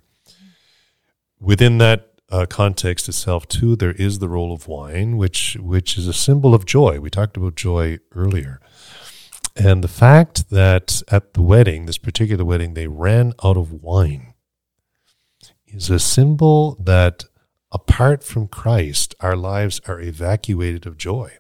Within 1.40 1.78
that 1.78 2.10
uh, 2.30 2.46
context 2.46 3.08
itself, 3.10 3.48
too, 3.48 3.76
there 3.76 3.94
is 3.94 4.20
the 4.20 4.30
role 4.30 4.54
of 4.54 4.68
wine, 4.68 5.18
which 5.18 5.58
which 5.60 5.98
is 5.98 6.08
a 6.08 6.14
symbol 6.14 6.54
of 6.54 6.66
joy. 6.66 7.00
We 7.00 7.10
talked 7.10 7.38
about 7.38 7.56
joy 7.56 8.00
earlier, 8.14 8.60
and 9.56 9.84
the 9.84 9.88
fact 9.88 10.50
that 10.52 11.02
at 11.10 11.34
the 11.34 11.42
wedding, 11.42 11.86
this 11.86 11.98
particular 11.98 12.46
wedding, 12.46 12.76
they 12.76 12.88
ran 12.88 13.34
out 13.44 13.58
of 13.58 13.72
wine, 13.72 14.34
is 15.66 15.90
a 15.90 15.98
symbol 15.98 16.76
that 16.84 17.24
apart 17.72 18.24
from 18.24 18.48
Christ, 18.48 19.16
our 19.20 19.36
lives 19.36 19.80
are 19.88 20.02
evacuated 20.02 20.86
of 20.86 20.98
joy. 20.98 21.38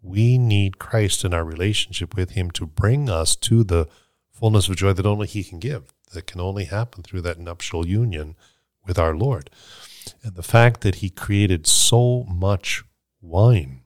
We 0.00 0.38
need 0.38 0.78
Christ 0.78 1.24
in 1.24 1.34
our 1.34 1.44
relationship 1.44 2.14
with 2.14 2.30
Him 2.30 2.50
to 2.52 2.66
bring 2.66 3.10
us 3.10 3.34
to 3.36 3.64
the 3.64 3.88
fullness 4.30 4.68
of 4.68 4.76
joy 4.76 4.92
that 4.92 5.06
only 5.06 5.26
He 5.26 5.42
can 5.42 5.58
give, 5.58 5.92
that 6.12 6.26
can 6.26 6.40
only 6.40 6.64
happen 6.64 7.02
through 7.02 7.22
that 7.22 7.38
nuptial 7.38 7.86
union 7.86 8.36
with 8.86 8.98
our 8.98 9.14
Lord. 9.14 9.50
And 10.22 10.34
the 10.34 10.42
fact 10.42 10.82
that 10.82 10.96
He 10.96 11.10
created 11.10 11.66
so 11.66 12.24
much 12.24 12.84
wine 13.20 13.82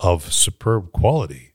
of 0.00 0.32
superb 0.32 0.92
quality 0.92 1.54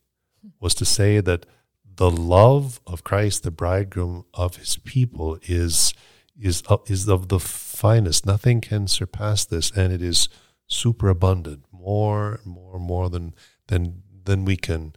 was 0.60 0.76
to 0.76 0.86
say 0.86 1.20
that 1.20 1.46
the 1.84 2.12
love 2.12 2.80
of 2.88 3.04
Christ, 3.04 3.44
the 3.44 3.52
bridegroom 3.52 4.26
of 4.34 4.58
His 4.58 4.78
people, 4.78 5.40
is 5.44 5.94
is 6.40 6.62
of, 6.68 6.90
is 6.90 7.08
of 7.10 7.28
the 7.28 7.40
finest. 7.80 8.26
Nothing 8.26 8.62
can 8.62 8.88
surpass 8.88 9.46
this, 9.46 9.72
and 9.72 9.94
it 9.94 10.02
is 10.02 10.28
superabundant, 10.68 11.64
more, 11.72 12.42
more, 12.46 12.80
more 12.80 13.10
than 13.10 13.34
than 13.68 14.04
than 14.26 14.46
we 14.46 14.58
can, 14.58 14.94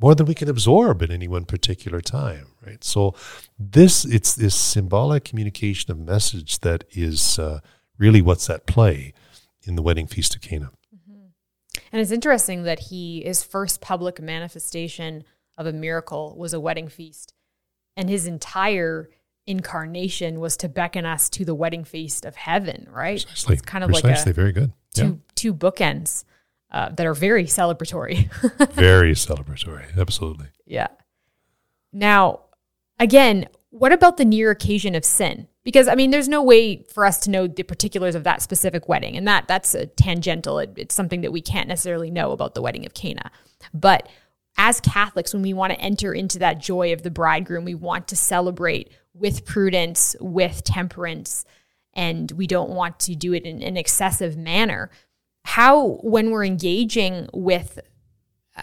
more 0.00 0.14
than 0.14 0.26
we 0.26 0.34
can 0.34 0.48
absorb 0.48 1.02
in 1.02 1.12
any 1.12 1.28
one 1.28 1.44
particular 1.44 2.00
time. 2.00 2.46
Right. 2.66 2.82
So, 2.82 3.14
this 3.58 4.04
it's 4.04 4.34
this 4.34 4.54
symbolic 4.54 5.24
communication 5.24 5.90
of 5.92 5.98
message 5.98 6.60
that 6.60 6.84
is 6.90 7.38
uh, 7.38 7.60
really 7.98 8.22
what's 8.22 8.48
at 8.48 8.66
play 8.66 9.12
in 9.64 9.76
the 9.76 9.82
wedding 9.82 10.06
feast 10.06 10.34
of 10.34 10.40
Cana. 10.40 10.70
Mm-hmm. 10.94 11.26
And 11.92 12.00
it's 12.00 12.10
interesting 12.10 12.62
that 12.64 12.78
he 12.90 13.22
his 13.22 13.42
first 13.42 13.80
public 13.80 14.20
manifestation 14.20 15.24
of 15.58 15.66
a 15.66 15.72
miracle 15.72 16.34
was 16.38 16.54
a 16.54 16.60
wedding 16.60 16.88
feast, 16.88 17.34
and 17.96 18.08
his 18.08 18.26
entire 18.26 19.10
incarnation 19.46 20.40
was 20.40 20.56
to 20.58 20.68
beckon 20.68 21.04
us 21.04 21.28
to 21.30 21.44
the 21.44 21.54
wedding 21.54 21.84
feast 21.84 22.24
of 22.24 22.36
heaven. 22.36 22.86
Right? 22.90 23.24
Precisely. 23.26 23.54
It's 23.54 23.62
kind 23.62 23.84
of 23.84 23.88
Precisely. 23.90 24.10
like 24.14 24.26
a 24.26 24.32
very 24.32 24.52
good. 24.52 24.72
two 24.94 25.02
Yeah. 25.04 25.12
two 25.34 25.54
bookends 25.54 26.24
uh, 26.70 26.90
that 26.90 27.06
are 27.06 27.14
very 27.14 27.44
celebratory. 27.44 28.30
very 28.72 29.12
celebratory. 29.12 29.96
Absolutely. 29.98 30.46
Yeah. 30.66 30.88
Now, 31.92 32.40
again, 32.98 33.46
what 33.70 33.92
about 33.92 34.16
the 34.16 34.24
near 34.24 34.50
occasion 34.50 34.94
of 34.94 35.04
sin? 35.04 35.48
Because 35.64 35.86
I 35.88 35.94
mean, 35.94 36.10
there's 36.10 36.28
no 36.28 36.42
way 36.42 36.82
for 36.92 37.04
us 37.06 37.18
to 37.20 37.30
know 37.30 37.46
the 37.46 37.62
particulars 37.62 38.14
of 38.14 38.24
that 38.24 38.42
specific 38.42 38.88
wedding, 38.88 39.16
and 39.16 39.28
that 39.28 39.46
that's 39.48 39.74
a 39.74 39.86
tangential. 39.86 40.58
It, 40.58 40.72
it's 40.76 40.94
something 40.94 41.20
that 41.20 41.32
we 41.32 41.40
can't 41.40 41.68
necessarily 41.68 42.10
know 42.10 42.32
about 42.32 42.54
the 42.54 42.62
wedding 42.62 42.84
of 42.84 42.94
Cana. 42.94 43.30
But 43.72 44.08
as 44.58 44.80
Catholics, 44.80 45.32
when 45.32 45.42
we 45.42 45.52
want 45.54 45.72
to 45.72 45.80
enter 45.80 46.12
into 46.12 46.38
that 46.40 46.58
joy 46.58 46.92
of 46.92 47.02
the 47.02 47.10
bridegroom, 47.10 47.64
we 47.64 47.74
want 47.74 48.08
to 48.08 48.16
celebrate 48.16 48.90
with 49.14 49.44
prudence, 49.44 50.16
with 50.20 50.64
temperance, 50.64 51.44
and 51.94 52.30
we 52.32 52.46
don't 52.46 52.70
want 52.70 52.98
to 53.00 53.14
do 53.14 53.32
it 53.34 53.44
in 53.44 53.62
an 53.62 53.76
excessive 53.76 54.36
manner. 54.36 54.90
How, 55.44 55.98
when 56.02 56.30
we're 56.30 56.44
engaging 56.44 57.28
with 57.32 57.78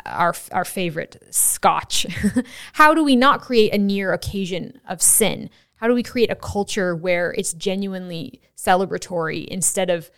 our 0.06 0.36
our 0.52 0.66
favorite 0.66 1.22
scotch. 1.32 2.06
How 2.74 2.94
do 2.94 3.04
we 3.04 3.16
not 3.16 3.42
create 3.42 3.74
a 3.74 3.78
near 3.78 4.14
occasion 4.14 4.80
of 4.88 5.02
sin? 5.02 5.50
How 5.76 5.88
do 5.88 5.94
we 5.94 6.04
create 6.04 6.30
a 6.30 6.36
culture 6.36 6.96
where 6.96 7.34
it's 7.38 7.54
genuinely 7.54 8.42
celebratory 8.56 9.48
instead 9.48 9.90
of 9.90 10.12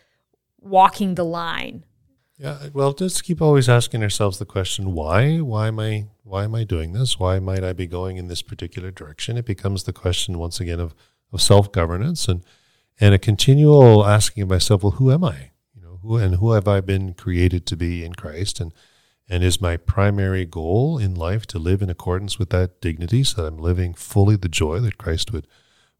walking 0.60 1.14
the 1.14 1.24
line? 1.24 1.84
Yeah, 2.42 2.70
well, 2.72 2.92
just 2.92 3.22
keep 3.22 3.40
always 3.40 3.68
asking 3.68 4.02
ourselves 4.02 4.40
the 4.40 4.44
question: 4.44 4.94
Why? 4.94 5.38
Why 5.38 5.68
am 5.68 5.78
I? 5.78 6.06
Why 6.24 6.42
am 6.42 6.56
I 6.56 6.64
doing 6.64 6.92
this? 6.92 7.16
Why 7.16 7.38
might 7.38 7.62
I 7.62 7.72
be 7.72 7.86
going 7.86 8.16
in 8.16 8.26
this 8.26 8.42
particular 8.42 8.90
direction? 8.90 9.36
It 9.36 9.46
becomes 9.46 9.84
the 9.84 9.92
question 9.92 10.40
once 10.40 10.58
again 10.58 10.80
of 10.80 10.92
of 11.32 11.40
self 11.40 11.70
governance 11.70 12.26
and 12.26 12.42
and 13.00 13.14
a 13.14 13.18
continual 13.18 14.04
asking 14.04 14.42
of 14.42 14.48
myself: 14.48 14.82
Well, 14.82 14.98
who 14.98 15.12
am 15.12 15.22
I? 15.22 15.52
You 15.72 15.82
know, 15.82 16.00
who 16.02 16.16
and 16.16 16.34
who 16.34 16.50
have 16.50 16.66
I 16.66 16.80
been 16.80 17.14
created 17.14 17.64
to 17.66 17.76
be 17.76 18.04
in 18.04 18.14
Christ? 18.14 18.58
And 18.58 18.74
and 19.28 19.44
is 19.44 19.60
my 19.60 19.76
primary 19.76 20.44
goal 20.44 20.98
in 20.98 21.14
life 21.14 21.46
to 21.46 21.60
live 21.60 21.80
in 21.80 21.90
accordance 21.90 22.40
with 22.40 22.50
that 22.50 22.80
dignity, 22.80 23.22
so 23.22 23.42
that 23.42 23.52
I'm 23.52 23.58
living 23.58 23.94
fully 23.94 24.34
the 24.34 24.48
joy 24.48 24.80
that 24.80 24.98
Christ 24.98 25.32
would 25.32 25.46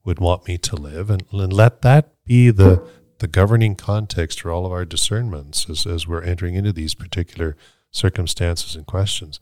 would 0.05 0.19
want 0.19 0.49
me 0.49 0.59
to 0.59 0.75
live, 0.75 1.09
and, 1.09 1.23
and 1.31 1.53
let 1.53 1.83
that 1.83 2.15
be 2.25 2.51
the 2.51 2.85
the 3.23 3.29
governing 3.29 3.77
context 3.77 4.41
for 4.41 4.51
all 4.51 4.67
of 4.67 4.73
our 4.73 4.85
discernments 4.85 5.71
as, 5.71 5.87
as 5.87 6.09
we're 6.09 6.25
entering 6.25 6.57
into 6.57 6.73
these 6.73 6.93
particular 6.93 7.57
circumstances 7.93 8.75
and 8.75 8.85
questions. 8.85 9.39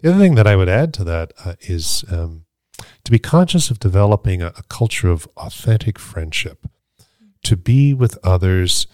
The 0.00 0.10
other 0.10 0.18
thing 0.18 0.34
that 0.34 0.48
I 0.48 0.56
would 0.56 0.68
add 0.68 0.92
to 0.94 1.04
that 1.04 1.32
uh, 1.44 1.54
is 1.60 2.04
um, 2.10 2.46
to 3.04 3.12
be 3.12 3.20
conscious 3.20 3.70
of 3.70 3.78
developing 3.78 4.42
a, 4.42 4.48
a 4.48 4.64
culture 4.68 5.08
of 5.08 5.28
authentic 5.36 6.00
friendship, 6.00 6.66
to 7.44 7.56
be 7.56 7.94
with 7.94 8.18
others 8.24 8.88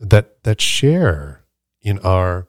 that 0.00 0.42
that 0.44 0.62
share 0.62 1.44
in 1.82 1.98
our 1.98 2.48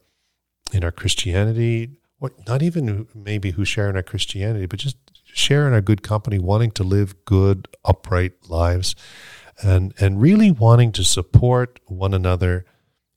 in 0.72 0.86
our 0.86 0.92
Christianity, 0.92 1.98
what 2.18 2.48
not 2.48 2.64
even 2.64 3.08
maybe 3.14 3.52
who 3.52 3.66
share 3.66 3.90
in 3.90 3.98
our 3.98 4.04
Christianity, 4.04 4.68
but 4.68 4.80
just 4.80 4.96
share 5.26 5.68
in 5.68 5.74
our 5.74 5.82
good 5.82 6.02
company, 6.02 6.40
wanting 6.40 6.72
to 6.72 6.84
live 6.84 7.26
good, 7.26 7.68
upright 7.84 8.50
lives, 8.50 8.96
and 9.64 9.94
and 10.00 10.22
really 10.22 10.52
wanting 10.52 10.92
to 10.94 11.04
support 11.04 11.80
one 11.86 12.14
another 12.14 12.66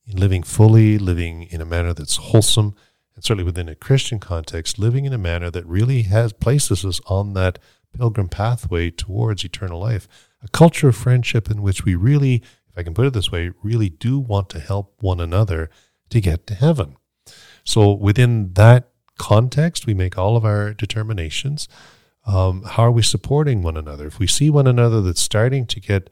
in 0.07 0.17
living 0.17 0.43
fully, 0.43 0.99
living 0.99 1.43
in 1.43 1.61
a 1.61 1.67
manner 1.67 1.93
that's 1.93 2.17
wholesome, 2.17 2.75
and 3.15 3.25
certainly 3.25 3.45
within 3.45 3.69
a 3.69 3.75
Christian 3.75 4.19
context, 4.19 4.79
living 4.79 5.05
in 5.05 5.13
a 5.13 5.19
manner 5.19 5.51
that 5.51 5.67
really 5.67 6.03
has 6.03 6.33
places 6.33 6.85
us 6.85 7.01
on 7.07 7.35
that 7.35 7.59
pilgrim 7.97 8.29
pathway 8.29 8.91
towards 8.91 9.45
eternal 9.45 9.81
life. 9.81 10.09
A 10.43 10.49
culture 10.49 10.89
of 10.89 10.97
friendship 10.97 11.51
in 11.51 11.63
which 11.63 11.85
we 11.85 11.95
really, 11.95 12.37
if 12.37 12.77
I 12.77 12.83
can 12.83 12.95
put 12.95 13.07
it 13.07 13.13
this 13.13 13.33
way, 13.33 13.51
really 13.63 13.89
do 13.89 14.19
want 14.19 14.49
to 14.51 14.61
help 14.61 14.95
one 15.01 15.21
another 15.21 15.69
to 16.11 16.21
get 16.21 16.47
to 16.47 16.55
heaven. 16.55 16.97
So 17.65 17.93
within 17.93 18.53
that 18.55 18.89
context, 19.19 19.87
we 19.87 19.95
make 19.95 20.17
all 20.17 20.37
of 20.37 20.45
our 20.45 20.73
determinations. 20.73 21.69
Um, 22.25 22.63
how 22.63 22.85
are 22.85 22.93
we 22.93 23.03
supporting 23.03 23.63
one 23.63 23.77
another? 23.77 24.07
If 24.07 24.19
we 24.19 24.27
see 24.27 24.49
one 24.49 24.67
another 24.67 25.03
that's 25.03 25.21
starting 25.21 25.67
to 25.67 25.81
get 25.81 26.09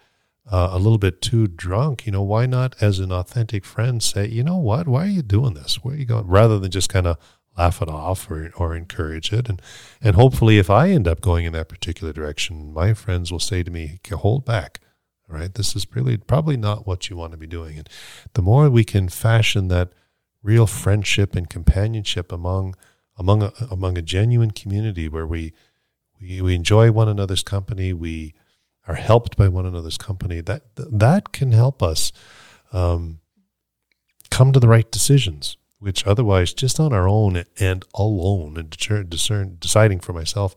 uh, 0.51 0.69
a 0.73 0.79
little 0.79 0.99
bit 0.99 1.21
too 1.21 1.47
drunk, 1.47 2.07
you 2.07 2.13
know, 2.13 2.23
why 2.23 2.47
not, 2.47 2.75
as 2.81 2.99
an 2.99 3.13
authentic 3.13 3.65
friend, 3.65 4.03
say, 4.03 4.29
you 4.29 4.45
know 4.45 4.59
what, 4.59 4.87
why 4.87 5.05
are 5.05 5.11
you 5.11 5.23
doing 5.23 5.55
this? 5.55 5.83
Where 5.83 5.95
are 5.95 5.99
you 5.99 6.05
going? 6.05 6.27
Rather 6.27 6.59
than 6.59 6.71
just 6.71 6.89
kind 6.89 7.07
of 7.07 7.19
laugh 7.59 7.83
it 7.83 7.89
off 7.89 8.31
or, 8.31 8.53
or 8.57 8.77
encourage 8.77 9.33
it. 9.33 9.49
And, 9.49 9.61
and 10.01 10.15
hopefully, 10.15 10.59
if 10.59 10.71
I 10.71 10.91
end 10.91 11.09
up 11.09 11.21
going 11.21 11.47
in 11.47 11.53
that 11.55 11.69
particular 11.69 12.13
direction, 12.13 12.73
my 12.73 12.95
friends 12.95 13.33
will 13.33 13.41
say 13.41 13.63
to 13.63 13.71
me, 13.71 14.01
hold 14.11 14.45
back. 14.45 14.81
Right, 15.29 15.53
this 15.53 15.75
is 15.75 15.89
really 15.93 16.17
probably 16.17 16.57
not 16.57 16.87
what 16.87 17.11
you 17.11 17.17
want 17.17 17.33
to 17.33 17.37
be 17.37 17.49
doing. 17.49 17.79
And 17.79 17.89
the 18.35 18.43
more 18.43 18.71
we 18.71 18.85
can 18.85 19.09
fashion 19.09 19.67
that 19.67 19.91
real 20.41 20.69
friendship 20.69 21.35
and 21.35 21.51
companionship 21.51 22.31
among 22.31 22.77
among 23.17 23.43
a, 23.43 23.53
among 23.69 23.99
a 23.99 24.03
genuine 24.03 24.53
community 24.53 25.09
where 25.09 25.27
we, 25.27 25.53
we 26.21 26.41
we 26.41 26.55
enjoy 26.55 26.93
one 26.93 27.09
another's 27.09 27.43
company, 27.43 27.93
we 27.93 28.35
are 28.87 28.94
helped 28.94 29.37
by 29.37 29.49
one 29.49 29.66
another's 29.66 29.99
company. 29.99 30.40
That 30.40 30.62
that 30.77 31.33
can 31.33 31.53
help 31.53 31.83
us 31.83 32.12
um, 32.72 33.20
come 34.31 34.53
to 34.53 34.61
the 34.61 34.68
right 34.68 34.90
decisions, 34.90 35.57
which 35.79 36.07
otherwise, 36.07 36.53
just 36.53 36.79
on 36.79 36.92
our 36.92 37.09
own 37.09 37.44
and 37.59 37.85
alone, 37.94 38.57
and 38.57 38.70
discern, 39.11 39.57
deciding 39.59 40.01
for 40.01 40.12
myself, 40.12 40.55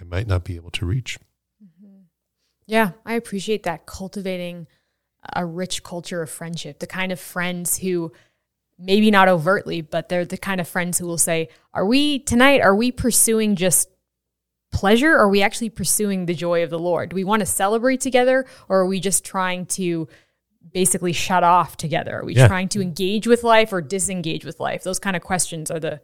I 0.00 0.04
might 0.04 0.26
not 0.26 0.44
be 0.44 0.56
able 0.56 0.70
to 0.72 0.86
reach. 0.86 1.18
Mm-hmm. 1.62 2.02
Yeah, 2.66 2.92
I 3.04 3.14
appreciate 3.14 3.62
that 3.64 3.86
cultivating 3.86 4.66
a 5.34 5.44
rich 5.44 5.82
culture 5.82 6.22
of 6.22 6.30
friendship, 6.30 6.78
the 6.78 6.86
kind 6.86 7.12
of 7.12 7.18
friends 7.18 7.78
who 7.78 8.12
maybe 8.78 9.10
not 9.10 9.28
overtly, 9.28 9.80
but 9.80 10.08
they're 10.08 10.24
the 10.24 10.36
kind 10.36 10.60
of 10.60 10.68
friends 10.68 10.98
who 10.98 11.06
will 11.06 11.18
say, 11.18 11.48
Are 11.74 11.86
we 11.86 12.20
tonight, 12.20 12.60
are 12.60 12.74
we 12.74 12.92
pursuing 12.92 13.56
just 13.56 13.88
pleasure 14.72 15.12
or 15.12 15.20
are 15.20 15.28
we 15.28 15.42
actually 15.42 15.70
pursuing 15.70 16.26
the 16.26 16.34
joy 16.34 16.62
of 16.62 16.70
the 16.70 16.78
Lord? 16.78 17.10
Do 17.10 17.16
we 17.16 17.24
want 17.24 17.40
to 17.40 17.46
celebrate 17.46 18.00
together 18.00 18.46
or 18.68 18.80
are 18.80 18.86
we 18.86 19.00
just 19.00 19.24
trying 19.24 19.66
to 19.66 20.08
basically 20.72 21.12
shut 21.12 21.44
off 21.44 21.76
together? 21.76 22.20
Are 22.20 22.24
we 22.24 22.34
yeah. 22.34 22.48
trying 22.48 22.68
to 22.70 22.82
engage 22.82 23.26
with 23.26 23.44
life 23.44 23.72
or 23.72 23.80
disengage 23.80 24.44
with 24.44 24.60
life? 24.60 24.82
Those 24.82 24.98
kind 24.98 25.16
of 25.16 25.22
questions 25.22 25.70
are 25.70 25.80
the 25.80 26.00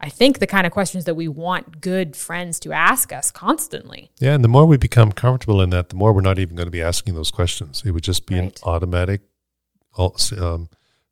I 0.00 0.10
think 0.10 0.38
the 0.38 0.46
kind 0.46 0.64
of 0.64 0.72
questions 0.72 1.06
that 1.06 1.16
we 1.16 1.26
want 1.26 1.80
good 1.80 2.14
friends 2.14 2.60
to 2.60 2.72
ask 2.72 3.12
us 3.12 3.32
constantly. 3.32 4.12
Yeah, 4.20 4.34
and 4.34 4.44
the 4.44 4.48
more 4.48 4.64
we 4.64 4.76
become 4.76 5.10
comfortable 5.10 5.60
in 5.60 5.70
that, 5.70 5.88
the 5.88 5.96
more 5.96 6.12
we're 6.12 6.20
not 6.20 6.38
even 6.38 6.54
going 6.54 6.68
to 6.68 6.72
be 6.72 6.82
asking 6.82 7.14
those 7.14 7.32
questions. 7.32 7.82
It 7.84 7.90
would 7.90 8.04
just 8.04 8.26
be 8.26 8.36
right. 8.36 8.44
an 8.44 8.52
automatic 8.62 9.22
um, 9.98 10.68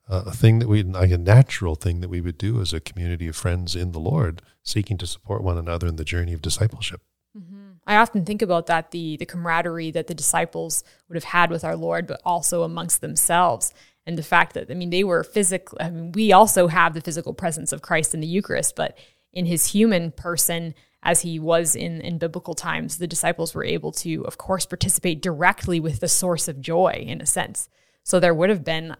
a 0.08 0.32
thing 0.32 0.60
that 0.60 0.68
we 0.68 0.82
like 0.82 1.10
a 1.10 1.18
natural 1.18 1.74
thing 1.74 2.00
that 2.00 2.08
we 2.08 2.20
would 2.20 2.38
do 2.38 2.60
as 2.60 2.72
a 2.72 2.80
community 2.80 3.26
of 3.28 3.36
friends 3.36 3.74
in 3.74 3.92
the 3.92 3.98
Lord, 3.98 4.42
seeking 4.62 4.96
to 4.98 5.06
support 5.06 5.42
one 5.42 5.58
another 5.58 5.86
in 5.86 5.96
the 5.96 6.04
journey 6.04 6.32
of 6.32 6.42
discipleship. 6.42 7.00
Mm-hmm. 7.36 7.72
I 7.86 7.96
often 7.96 8.24
think 8.24 8.42
about 8.42 8.66
that 8.66 8.92
the 8.92 9.16
the 9.16 9.26
camaraderie 9.26 9.90
that 9.92 10.06
the 10.06 10.14
disciples 10.14 10.84
would 11.08 11.16
have 11.16 11.24
had 11.24 11.50
with 11.50 11.64
our 11.64 11.76
Lord, 11.76 12.06
but 12.06 12.20
also 12.24 12.62
amongst 12.62 13.00
themselves, 13.00 13.74
and 14.06 14.16
the 14.16 14.22
fact 14.22 14.54
that 14.54 14.70
I 14.70 14.74
mean 14.74 14.90
they 14.90 15.04
were 15.04 15.24
physical. 15.24 15.76
I 15.80 15.90
mean, 15.90 16.12
we 16.12 16.32
also 16.32 16.68
have 16.68 16.94
the 16.94 17.00
physical 17.00 17.34
presence 17.34 17.72
of 17.72 17.82
Christ 17.82 18.14
in 18.14 18.20
the 18.20 18.26
Eucharist, 18.26 18.76
but 18.76 18.96
in 19.32 19.46
His 19.46 19.66
human 19.66 20.12
person, 20.12 20.74
as 21.02 21.22
He 21.22 21.38
was 21.40 21.74
in 21.74 22.00
in 22.00 22.18
biblical 22.18 22.54
times, 22.54 22.98
the 22.98 23.08
disciples 23.08 23.54
were 23.54 23.64
able 23.64 23.92
to, 23.92 24.24
of 24.24 24.38
course, 24.38 24.66
participate 24.66 25.20
directly 25.20 25.80
with 25.80 25.98
the 25.98 26.08
source 26.08 26.46
of 26.46 26.60
joy 26.60 27.04
in 27.06 27.20
a 27.20 27.26
sense. 27.26 27.68
So 28.04 28.20
there 28.20 28.34
would 28.34 28.50
have 28.50 28.64
been 28.64 28.96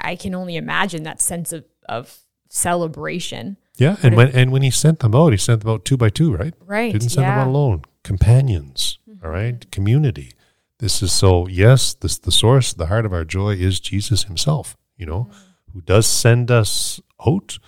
I 0.00 0.16
can 0.16 0.34
only 0.34 0.56
imagine 0.56 1.02
that 1.04 1.20
sense 1.20 1.52
of, 1.52 1.64
of 1.88 2.18
celebration. 2.48 3.56
Yeah, 3.76 3.96
and 4.02 4.14
when 4.16 4.28
and 4.28 4.52
when 4.52 4.62
he 4.62 4.70
sent 4.70 5.00
them 5.00 5.14
out, 5.14 5.32
he 5.32 5.38
sent 5.38 5.62
them 5.62 5.70
out 5.70 5.84
two 5.84 5.96
by 5.96 6.10
two, 6.10 6.34
right? 6.34 6.54
Right. 6.60 6.92
Didn't 6.92 7.10
send 7.10 7.24
yeah. 7.24 7.36
them 7.36 7.48
out 7.48 7.48
alone. 7.48 7.82
Companions. 8.04 8.98
Mm-hmm. 9.08 9.24
All 9.24 9.32
right. 9.32 9.70
Community. 9.70 10.32
This 10.78 11.02
is 11.02 11.12
so 11.12 11.46
yes, 11.46 11.94
this 11.94 12.18
the 12.18 12.32
source, 12.32 12.72
the 12.72 12.86
heart 12.86 13.06
of 13.06 13.12
our 13.12 13.24
joy 13.24 13.50
is 13.54 13.80
Jesus 13.80 14.24
himself, 14.24 14.76
you 14.96 15.06
know, 15.06 15.24
mm-hmm. 15.30 15.72
who 15.72 15.80
does 15.80 16.06
send 16.06 16.50
us 16.50 17.00
out, 17.26 17.58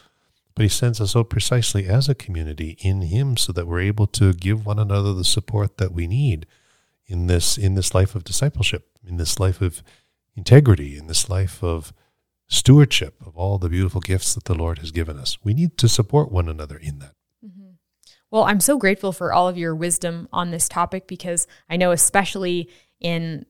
but 0.54 0.64
he 0.64 0.68
sends 0.68 1.00
us 1.00 1.16
out 1.16 1.30
precisely 1.30 1.87
as 1.87 2.08
a 2.08 2.14
community 2.14 2.76
in 2.80 3.02
him 3.02 3.37
so 3.37 3.52
that 3.52 3.66
we're 3.66 3.80
able 3.80 4.06
to 4.08 4.32
give 4.32 4.66
one 4.66 4.78
another 4.78 5.14
the 5.14 5.24
support 5.24 5.78
that 5.78 5.92
we 5.92 6.06
need 6.06 6.46
in 7.06 7.26
this 7.28 7.56
in 7.56 7.74
this 7.74 7.94
life 7.94 8.14
of 8.14 8.24
discipleship, 8.24 8.88
in 9.06 9.16
this 9.16 9.38
life 9.38 9.60
of 9.60 9.82
integrity, 10.37 10.98
in 10.98 11.06
this 11.06 11.30
life 11.30 11.62
of 11.62 11.92
stewardship 12.48 13.14
of 13.24 13.37
all 13.37 13.59
the 13.59 13.68
beautiful 13.68 14.00
gifts 14.00 14.35
that 14.35 14.44
the 14.44 14.54
Lord 14.54 14.78
has 14.78 14.90
given 14.90 15.18
us. 15.18 15.38
We 15.42 15.54
need 15.54 15.78
to 15.78 15.88
support 15.88 16.30
one 16.30 16.48
another 16.48 16.76
in 16.76 16.98
that. 16.98 17.14
Mm-hmm. 17.44 17.70
Well, 18.30 18.44
I'm 18.44 18.61
so 18.61 18.78
grateful 18.78 19.12
for 19.12 19.33
all 19.33 19.48
of 19.48 19.59
your 19.59 19.74
wisdom 19.74 20.28
on 20.33 20.50
this 20.50 20.68
topic 20.68 21.07
because 21.07 21.46
I 21.68 21.76
know, 21.76 21.90
especially 21.92 22.70
in 23.00 23.46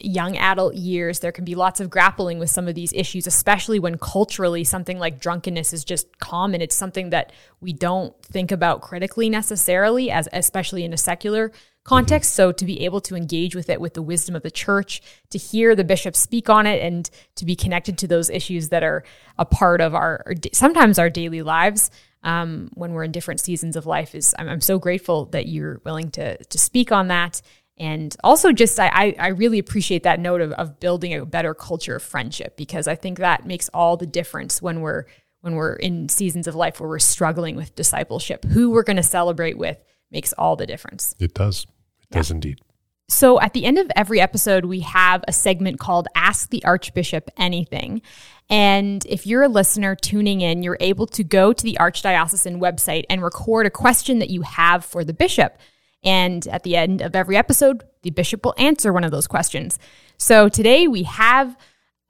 young 0.00 0.36
adult 0.36 0.74
years, 0.74 1.20
there 1.20 1.32
can 1.32 1.44
be 1.44 1.54
lots 1.54 1.80
of 1.80 1.90
grappling 1.90 2.38
with 2.38 2.50
some 2.50 2.68
of 2.68 2.74
these 2.74 2.92
issues, 2.92 3.26
especially 3.26 3.78
when 3.78 3.96
culturally 3.96 4.64
something 4.64 4.98
like 4.98 5.20
drunkenness 5.20 5.72
is 5.72 5.84
just 5.84 6.18
common. 6.18 6.60
It's 6.60 6.74
something 6.74 7.10
that 7.10 7.32
we 7.60 7.72
don't 7.72 8.20
think 8.22 8.50
about 8.50 8.82
critically 8.82 9.30
necessarily, 9.30 10.10
as 10.10 10.28
especially 10.32 10.84
in 10.84 10.92
a 10.92 10.98
secular 10.98 11.52
context. 11.84 12.34
So 12.34 12.50
to 12.52 12.64
be 12.64 12.84
able 12.84 13.00
to 13.02 13.14
engage 13.14 13.54
with 13.54 13.70
it 13.70 13.80
with 13.80 13.94
the 13.94 14.02
wisdom 14.02 14.34
of 14.34 14.42
the 14.42 14.50
church, 14.50 15.02
to 15.30 15.38
hear 15.38 15.74
the 15.74 15.84
bishop 15.84 16.16
speak 16.16 16.50
on 16.50 16.66
it, 16.66 16.82
and 16.82 17.08
to 17.36 17.44
be 17.44 17.54
connected 17.54 17.98
to 17.98 18.08
those 18.08 18.30
issues 18.30 18.70
that 18.70 18.82
are 18.82 19.04
a 19.38 19.44
part 19.44 19.80
of 19.80 19.94
our 19.94 20.24
sometimes 20.52 20.98
our 20.98 21.10
daily 21.10 21.42
lives. 21.42 21.90
Um, 22.22 22.70
when 22.72 22.92
we're 22.92 23.04
in 23.04 23.12
different 23.12 23.40
seasons 23.40 23.76
of 23.76 23.84
life 23.84 24.14
is 24.14 24.34
I'm, 24.38 24.48
I'm 24.48 24.62
so 24.62 24.78
grateful 24.78 25.26
that 25.26 25.46
you're 25.46 25.82
willing 25.84 26.10
to 26.12 26.42
to 26.42 26.58
speak 26.58 26.90
on 26.90 27.08
that 27.08 27.42
and 27.76 28.14
also 28.22 28.52
just 28.52 28.78
I, 28.78 29.14
I 29.18 29.28
really 29.28 29.58
appreciate 29.58 30.04
that 30.04 30.20
note 30.20 30.40
of, 30.40 30.52
of 30.52 30.78
building 30.78 31.12
a 31.14 31.26
better 31.26 31.54
culture 31.54 31.96
of 31.96 32.02
friendship 32.02 32.56
because 32.56 32.86
I 32.86 32.94
think 32.94 33.18
that 33.18 33.46
makes 33.46 33.68
all 33.70 33.96
the 33.96 34.06
difference 34.06 34.62
when 34.62 34.80
we're 34.80 35.04
when 35.40 35.56
we're 35.56 35.74
in 35.74 36.08
seasons 36.08 36.46
of 36.46 36.54
life 36.54 36.80
where 36.80 36.88
we're 36.88 36.98
struggling 36.98 37.56
with 37.56 37.74
discipleship. 37.74 38.44
Who 38.44 38.70
we're 38.70 38.84
going 38.84 38.96
to 38.96 39.02
celebrate 39.02 39.58
with 39.58 39.76
makes 40.10 40.32
all 40.34 40.56
the 40.56 40.66
difference. 40.66 41.14
It 41.18 41.34
does. 41.34 41.66
It 42.14 42.18
yeah. 42.18 42.20
does 42.20 42.30
indeed. 42.30 42.60
So 43.08 43.40
at 43.40 43.52
the 43.52 43.66
end 43.66 43.78
of 43.78 43.90
every 43.94 44.20
episode, 44.20 44.64
we 44.64 44.80
have 44.80 45.22
a 45.28 45.32
segment 45.32 45.78
called 45.78 46.08
Ask 46.14 46.48
the 46.48 46.64
Archbishop 46.64 47.30
Anything. 47.36 48.00
And 48.48 49.04
if 49.06 49.26
you're 49.26 49.42
a 49.42 49.48
listener 49.48 49.94
tuning 49.94 50.40
in, 50.40 50.62
you're 50.62 50.78
able 50.80 51.06
to 51.08 51.22
go 51.22 51.52
to 51.52 51.62
the 51.62 51.76
Archdiocesan 51.78 52.58
website 52.60 53.04
and 53.10 53.22
record 53.22 53.66
a 53.66 53.70
question 53.70 54.20
that 54.20 54.30
you 54.30 54.42
have 54.42 54.84
for 54.84 55.04
the 55.04 55.12
bishop. 55.12 55.58
And 56.02 56.46
at 56.48 56.62
the 56.62 56.76
end 56.76 57.02
of 57.02 57.14
every 57.14 57.36
episode, 57.36 57.84
the 58.02 58.10
bishop 58.10 58.44
will 58.44 58.54
answer 58.56 58.92
one 58.92 59.04
of 59.04 59.10
those 59.10 59.26
questions. 59.26 59.78
So 60.16 60.48
today 60.48 60.88
we 60.88 61.02
have 61.04 61.56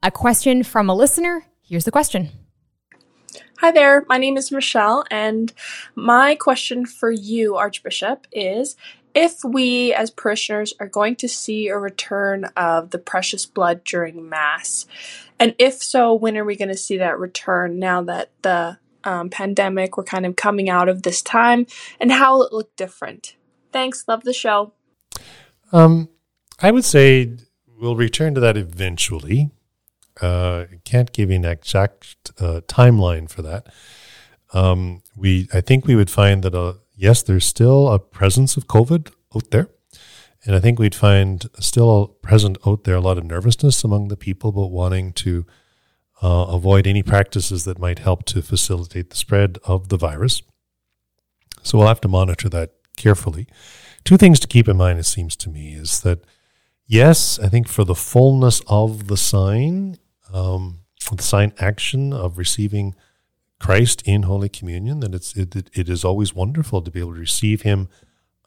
a 0.01 0.11
question 0.11 0.63
from 0.63 0.89
a 0.89 0.95
listener. 0.95 1.45
Here's 1.61 1.85
the 1.85 1.91
question. 1.91 2.29
Hi 3.59 3.71
there, 3.71 4.05
my 4.07 4.17
name 4.17 4.35
is 4.37 4.51
Michelle, 4.51 5.05
and 5.09 5.53
my 5.95 6.35
question 6.35 6.85
for 6.85 7.09
you, 7.09 7.55
Archbishop, 7.55 8.27
is 8.31 8.75
if 9.15 9.43
we 9.43 9.93
as 9.93 10.11
parishioners 10.11 10.73
are 10.79 10.87
going 10.87 11.15
to 11.15 11.27
see 11.27 11.69
a 11.69 11.77
return 11.77 12.45
of 12.57 12.91
the 12.91 12.99
precious 12.99 13.45
blood 13.45 13.83
during 13.85 14.29
Mass, 14.29 14.85
and 15.39 15.55
if 15.57 15.81
so, 15.81 16.13
when 16.13 16.37
are 16.37 16.45
we 16.45 16.57
going 16.57 16.69
to 16.69 16.77
see 16.77 16.97
that 16.97 17.17
return 17.17 17.79
now 17.79 18.01
that 18.03 18.29
the 18.41 18.77
um, 19.05 19.29
pandemic, 19.29 19.97
we're 19.97 20.03
kind 20.03 20.25
of 20.25 20.35
coming 20.35 20.69
out 20.69 20.89
of 20.89 21.03
this 21.03 21.21
time, 21.21 21.65
and 21.99 22.11
how 22.11 22.35
will 22.35 22.43
it 22.43 22.53
look 22.53 22.75
different? 22.75 23.35
Thanks, 23.71 24.03
love 24.07 24.23
the 24.23 24.33
show. 24.33 24.73
Um, 25.71 26.09
I 26.59 26.71
would 26.71 26.85
say 26.85 27.33
we'll 27.79 27.95
return 27.95 28.35
to 28.35 28.41
that 28.41 28.57
eventually. 28.57 29.51
Uh, 30.21 30.65
can't 30.83 31.11
give 31.11 31.29
you 31.29 31.35
an 31.37 31.45
exact 31.45 32.31
uh, 32.39 32.61
timeline 32.67 33.29
for 33.29 33.41
that. 33.41 33.67
Um, 34.53 35.03
we, 35.15 35.49
I 35.53 35.61
think 35.61 35.85
we 35.85 35.95
would 35.95 36.09
find 36.09 36.43
that 36.43 36.55
uh, 36.55 36.75
yes, 36.95 37.23
there's 37.23 37.45
still 37.45 37.89
a 37.89 37.99
presence 37.99 38.57
of 38.57 38.67
COVID 38.67 39.11
out 39.35 39.51
there. 39.51 39.69
And 40.45 40.55
I 40.55 40.59
think 40.59 40.77
we'd 40.77 40.95
find 40.95 41.49
still 41.59 42.07
present 42.21 42.57
out 42.65 42.83
there 42.83 42.95
a 42.95 43.01
lot 43.01 43.17
of 43.17 43.23
nervousness 43.23 43.83
among 43.83 44.07
the 44.07 44.17
people 44.17 44.51
about 44.51 44.71
wanting 44.71 45.11
to 45.13 45.45
uh, 46.21 46.45
avoid 46.49 46.87
any 46.87 47.03
practices 47.03 47.65
that 47.65 47.79
might 47.79 47.99
help 47.99 48.25
to 48.25 48.41
facilitate 48.41 49.09
the 49.09 49.17
spread 49.17 49.57
of 49.63 49.89
the 49.89 49.97
virus. 49.97 50.43
So 51.63 51.77
we'll 51.77 51.87
have 51.87 52.01
to 52.01 52.07
monitor 52.07 52.47
that 52.49 52.71
carefully. 52.95 53.47
Two 54.03 54.17
things 54.17 54.39
to 54.39 54.47
keep 54.47 54.67
in 54.67 54.77
mind, 54.77 54.99
it 54.99 55.05
seems 55.05 55.35
to 55.37 55.49
me, 55.49 55.73
is 55.73 56.01
that 56.01 56.23
yes, 56.85 57.39
I 57.39 57.49
think 57.49 57.67
for 57.67 57.83
the 57.83 57.95
fullness 57.95 58.61
of 58.67 59.07
the 59.07 59.17
sign, 59.17 59.97
um, 60.31 60.81
the 61.11 61.23
sign 61.23 61.53
action 61.59 62.13
of 62.13 62.37
receiving 62.37 62.93
Christ 63.65 64.03
in 64.05 64.23
Holy 64.23 64.49
Communion, 64.49 64.99
that 64.99 65.15
it's 65.15 65.35
it, 65.35 65.55
it 65.73 65.89
is 65.89 66.05
always 66.05 66.35
wonderful 66.35 66.81
to 66.83 66.91
be 66.91 66.99
able 66.99 67.13
to 67.13 67.19
receive 67.19 67.63
Him 67.63 67.89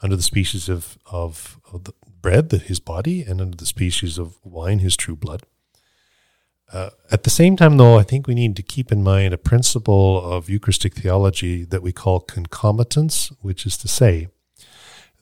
under 0.00 0.14
the 0.14 0.22
species 0.22 0.68
of, 0.68 0.96
of, 1.06 1.58
of 1.72 1.84
the 1.84 1.92
bread, 2.22 2.50
that 2.50 2.62
his 2.62 2.80
body, 2.80 3.22
and 3.22 3.40
under 3.40 3.56
the 3.56 3.66
species 3.66 4.18
of 4.18 4.36
wine, 4.44 4.78
his 4.78 4.96
true 4.96 5.16
blood. 5.16 5.42
Uh, 6.72 6.90
at 7.10 7.22
the 7.22 7.30
same 7.30 7.56
time, 7.56 7.78
though, 7.78 7.98
I 7.98 8.02
think 8.02 8.26
we 8.26 8.34
need 8.34 8.54
to 8.56 8.62
keep 8.62 8.92
in 8.92 9.02
mind 9.02 9.32
a 9.32 9.38
principle 9.38 10.20
of 10.20 10.50
Eucharistic 10.50 10.94
theology 10.94 11.64
that 11.64 11.82
we 11.82 11.92
call 11.92 12.20
concomitance, 12.20 13.32
which 13.40 13.64
is 13.64 13.76
to 13.78 13.88
say 13.88 14.28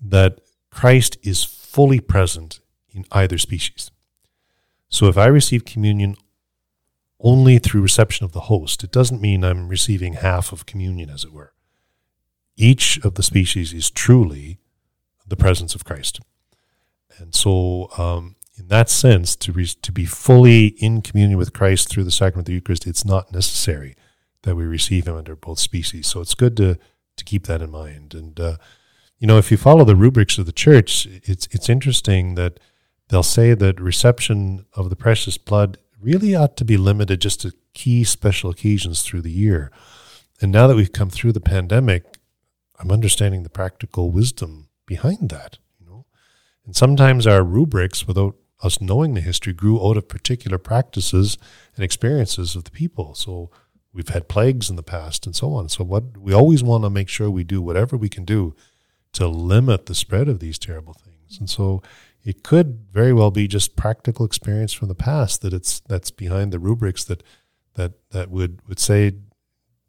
that 0.01 0.41
Christ 0.71 1.17
is 1.23 1.45
fully 1.45 2.01
present 2.01 2.61
in 2.91 3.05
either 3.13 3.39
species. 3.39 3.91
So 4.89 5.07
if 5.07 5.17
I 5.17 5.27
receive 5.27 5.65
communion 5.65 6.17
only 7.21 7.59
through 7.59 7.83
reception 7.83 8.25
of 8.25 8.33
the 8.33 8.43
host, 8.43 8.85
it 8.85 8.93
doesn't 8.93 9.23
mean 9.23 9.45
I'm 9.45 9.69
receiving 9.69 10.15
half 10.15 10.53
of 10.53 10.67
communion, 10.67 11.11
as 11.11 11.25
it 11.25 11.33
were. 11.33 11.53
Each 12.57 12.99
of 13.05 13.15
the 13.15 13.23
species 13.23 13.73
is 13.73 13.91
truly 13.91 14.59
the 15.27 15.37
presence 15.37 15.75
of 15.75 15.85
Christ. 15.85 16.21
And 17.19 17.35
so, 17.35 17.89
um, 17.97 18.37
in 18.59 18.69
that 18.69 18.89
sense, 18.89 19.37
to, 19.37 19.53
re- 19.53 19.67
to 19.67 19.93
be 19.93 20.05
fully 20.05 20.69
in 20.79 21.03
communion 21.03 21.39
with 21.39 21.53
Christ 21.53 21.89
through 21.89 22.05
the 22.05 22.11
sacrament 22.11 22.45
of 22.45 22.47
the 22.47 22.55
Eucharist, 22.55 22.87
it's 22.87 23.05
not 23.05 23.33
necessary 23.33 23.97
that 24.43 24.57
we 24.57 24.65
receive 24.65 25.07
Him 25.07 25.17
under 25.17 25.37
both 25.37 25.59
species. 25.59 26.07
So 26.07 26.21
it's 26.21 26.35
good 26.35 26.57
to, 26.59 26.79
to 27.17 27.25
keep 27.25 27.47
that 27.47 27.63
in 27.63 27.71
mind. 27.71 28.15
And, 28.15 28.39
uh, 28.39 28.57
you 29.19 29.27
know, 29.27 29.39
if 29.39 29.51
you 29.51 29.57
follow 29.57 29.85
the 29.85 29.97
rubrics 29.97 30.39
of 30.39 30.47
the 30.47 30.53
church, 30.53 31.07
it's, 31.07 31.49
it's 31.51 31.69
interesting 31.69 32.35
that 32.35 32.61
they'll 33.09 33.23
say 33.23 33.55
that 33.55 33.81
reception 33.81 34.67
of 34.75 34.91
the 34.91 34.97
precious 34.97 35.39
blood 35.39 35.79
really 36.01 36.35
ought 36.35 36.57
to 36.57 36.65
be 36.65 36.77
limited 36.77 37.21
just 37.21 37.41
to 37.43 37.55
key 37.75 38.05
special 38.05 38.51
occasions 38.51 39.03
through 39.03 39.23
the 39.23 39.31
year. 39.31 39.71
And 40.41 40.53
now 40.53 40.67
that 40.67 40.77
we've 40.77 40.93
come 40.93 41.11
through 41.11 41.33
the 41.33 41.41
pandemic, 41.41 42.05
I'm 42.79 42.91
understanding 42.91 43.43
the 43.43 43.49
practical 43.49 44.11
wisdom 44.11 44.69
behind 44.87 45.31
that. 45.31 45.59
You 45.81 45.87
know, 45.87 46.07
and 46.65 46.77
sometimes 46.77 47.27
our 47.27 47.43
rubrics, 47.43 48.07
without 48.07 48.37
us 48.63 48.81
knowing 48.81 49.15
the 49.15 49.21
history, 49.21 49.53
grew 49.53 49.85
out 49.87 49.97
of 49.97 50.09
particular 50.09 50.59
practices 50.59 51.39
and 51.75 51.85
experiences 51.85 52.55
of 52.55 52.65
the 52.65 52.71
people. 52.71 53.15
So 53.15 53.51
we've 53.93 54.09
had 54.09 54.29
plagues 54.29 54.69
in 54.69 54.77
the 54.77 54.83
past 54.83 55.27
and 55.27 55.35
so 55.35 55.55
on. 55.55 55.69
So 55.69 55.85
what 55.85 56.19
we 56.19 56.33
always 56.33 56.63
want 56.63 56.85
to 56.85 56.91
make 56.91 57.09
sure 57.09 57.31
we 57.31 57.45
do 57.45 57.63
whatever 57.63 57.97
we 57.97 58.09
can 58.09 58.25
do 58.25 58.55
to 59.13 59.27
limit 59.27 59.87
the 59.87 59.95
spread 59.95 60.29
of 60.29 60.41
these 60.41 60.59
terrible 60.59 60.93
things. 60.93 61.39
And 61.39 61.49
so 61.49 61.83
it 62.27 62.43
could 62.43 62.87
very 62.93 63.13
well 63.13 63.31
be 63.31 63.47
just 63.47 63.77
practical 63.77 64.27
experience 64.27 64.73
from 64.73 64.89
the 64.89 64.97
past 64.97 65.43
that 65.43 65.55
it's 65.55 65.79
that's 65.81 66.11
behind 66.11 66.53
the 66.53 66.59
rubrics 66.59 67.05
that 67.05 67.23
that 67.75 67.93
that 68.11 68.31
would 68.31 68.61
would 68.69 68.81
say 68.81 69.13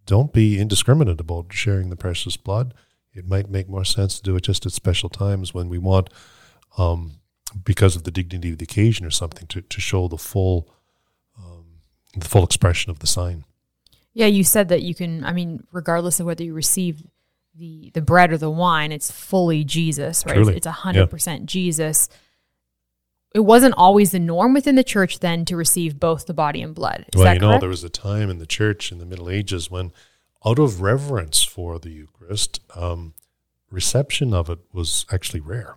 don't 0.06 0.32
be 0.32 0.60
indiscriminate 0.60 1.20
about 1.20 1.52
sharing 1.52 1.90
the 1.90 1.96
precious 1.96 2.38
blood. 2.38 2.76
It 3.12 3.28
might 3.28 3.50
make 3.50 3.68
more 3.68 3.84
sense 3.84 4.18
to 4.18 4.24
do 4.24 4.36
it 4.36 4.44
just 4.44 4.66
at 4.68 4.72
special 4.72 5.10
times 5.10 5.52
when 5.52 5.68
we 5.68 5.80
want, 5.80 6.12
um, 6.78 7.14
because 7.64 7.96
of 7.96 8.04
the 8.04 8.12
dignity 8.12 8.52
of 8.52 8.60
the 8.60 8.64
occasion 8.64 9.06
or 9.06 9.10
something, 9.10 9.48
to, 9.48 9.62
to 9.62 9.82
show 9.82 10.08
the 10.08 10.20
full 10.20 10.72
um, 11.40 11.66
the 12.16 12.28
full 12.28 12.44
expression 12.44 12.92
of 12.92 13.00
the 13.00 13.08
sign. 13.08 13.46
Yeah, 14.14 14.28
you 14.28 14.44
said 14.44 14.70
that 14.70 14.84
you 14.84 14.94
can. 14.94 15.24
I 15.24 15.34
mean, 15.34 15.64
regardless 15.72 16.20
of 16.20 16.28
whether 16.28 16.44
you 16.44 16.54
receive 16.54 17.02
the 17.56 17.90
the 17.96 18.02
bread 18.02 18.32
or 18.32 18.38
the 18.38 18.52
wine, 18.52 18.92
it's 18.92 19.10
fully 19.10 19.64
Jesus, 19.64 20.24
right? 20.24 20.36
Truly. 20.36 20.56
It's 20.56 20.68
a 20.68 20.72
hundred 20.72 21.10
percent 21.10 21.48
Jesus. 21.48 22.10
It 23.36 23.42
wasn't 23.42 23.76
always 23.78 24.12
the 24.12 24.20
norm 24.20 24.54
within 24.54 24.76
the 24.76 24.84
church 24.84 25.20
then 25.20 25.46
to 25.46 25.56
receive 25.56 26.00
both 26.00 26.26
the 26.26 26.34
body 26.34 26.62
and 26.62 26.74
blood. 26.74 27.06
Is 27.14 27.20
well, 27.20 27.34
you 27.34 27.40
know, 27.40 27.60
there 27.60 27.70
was 27.70 27.84
a 27.84 27.90
time 27.90 28.30
in 28.30 28.40
the 28.40 28.46
church 28.46 28.92
in 28.92 28.98
the 28.98 29.06
Middle 29.06 29.30
Ages 29.30 29.70
when, 29.70 29.92
out 30.46 30.60
of 30.60 30.82
reverence 30.82 31.44
for 31.44 31.78
the 31.78 31.90
Eucharist, 31.90 32.62
um, 32.76 33.14
reception 33.70 34.34
of 34.34 34.50
it 34.50 34.60
was 34.72 35.06
actually 35.12 35.42
rare. 35.42 35.76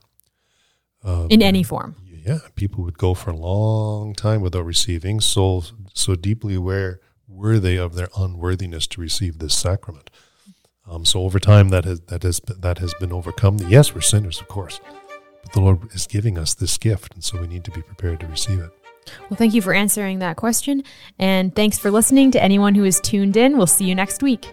Um, 1.03 1.29
in 1.31 1.43
any 1.43 1.63
form. 1.63 1.97
yeah, 2.07 2.41
people 2.55 2.85
would 2.85 2.99
go 2.99 3.15
for 3.15 3.31
a 3.31 3.37
long 3.37 4.15
time 4.15 4.43
without 4.43 4.65
receiving. 4.65 5.21
So, 5.21 5.65
so 5.95 6.15
deeply 6.15 6.55
aware 6.55 7.01
were 7.27 7.59
they 7.59 7.77
of 7.77 7.95
their 7.95 8.09
unworthiness 8.17 8.87
to 8.89 9.01
receive 9.01 9.39
this 9.39 9.55
sacrament. 9.55 10.11
Um, 10.89 11.05
so 11.05 11.23
over 11.23 11.39
time, 11.39 11.69
that 11.69 11.85
has 11.85 12.01
that 12.03 12.23
has 12.23 12.41
that 12.41 12.79
has 12.79 12.93
been 12.95 13.13
overcome. 13.13 13.59
Yes, 13.69 13.95
we're 13.95 14.01
sinners, 14.01 14.41
of 14.41 14.49
course, 14.49 14.81
but 15.43 15.53
the 15.53 15.61
Lord 15.61 15.93
is 15.95 16.07
giving 16.07 16.39
us 16.39 16.55
this 16.55 16.79
gift, 16.79 17.15
and 17.15 17.25
so 17.25 17.41
we 17.41 17.47
need 17.47 17.65
to 17.65 17.71
be 17.71 17.83
prepared 17.83 18.21
to 18.21 18.27
receive 18.27 18.61
it. 18.61 18.71
Well, 19.29 19.37
thank 19.37 19.55
you 19.55 19.63
for 19.63 19.73
answering 19.73 20.19
that 20.21 20.37
question. 20.37 20.85
And 21.19 21.55
thanks 21.55 21.79
for 21.79 21.91
listening 21.91 22.31
to 22.33 22.43
anyone 22.43 22.75
who 22.75 22.85
is 22.85 23.01
tuned 23.01 23.37
in. 23.37 23.57
We'll 23.57 23.67
see 23.67 23.87
you 23.87 23.95
next 23.95 24.23
week. 24.23 24.53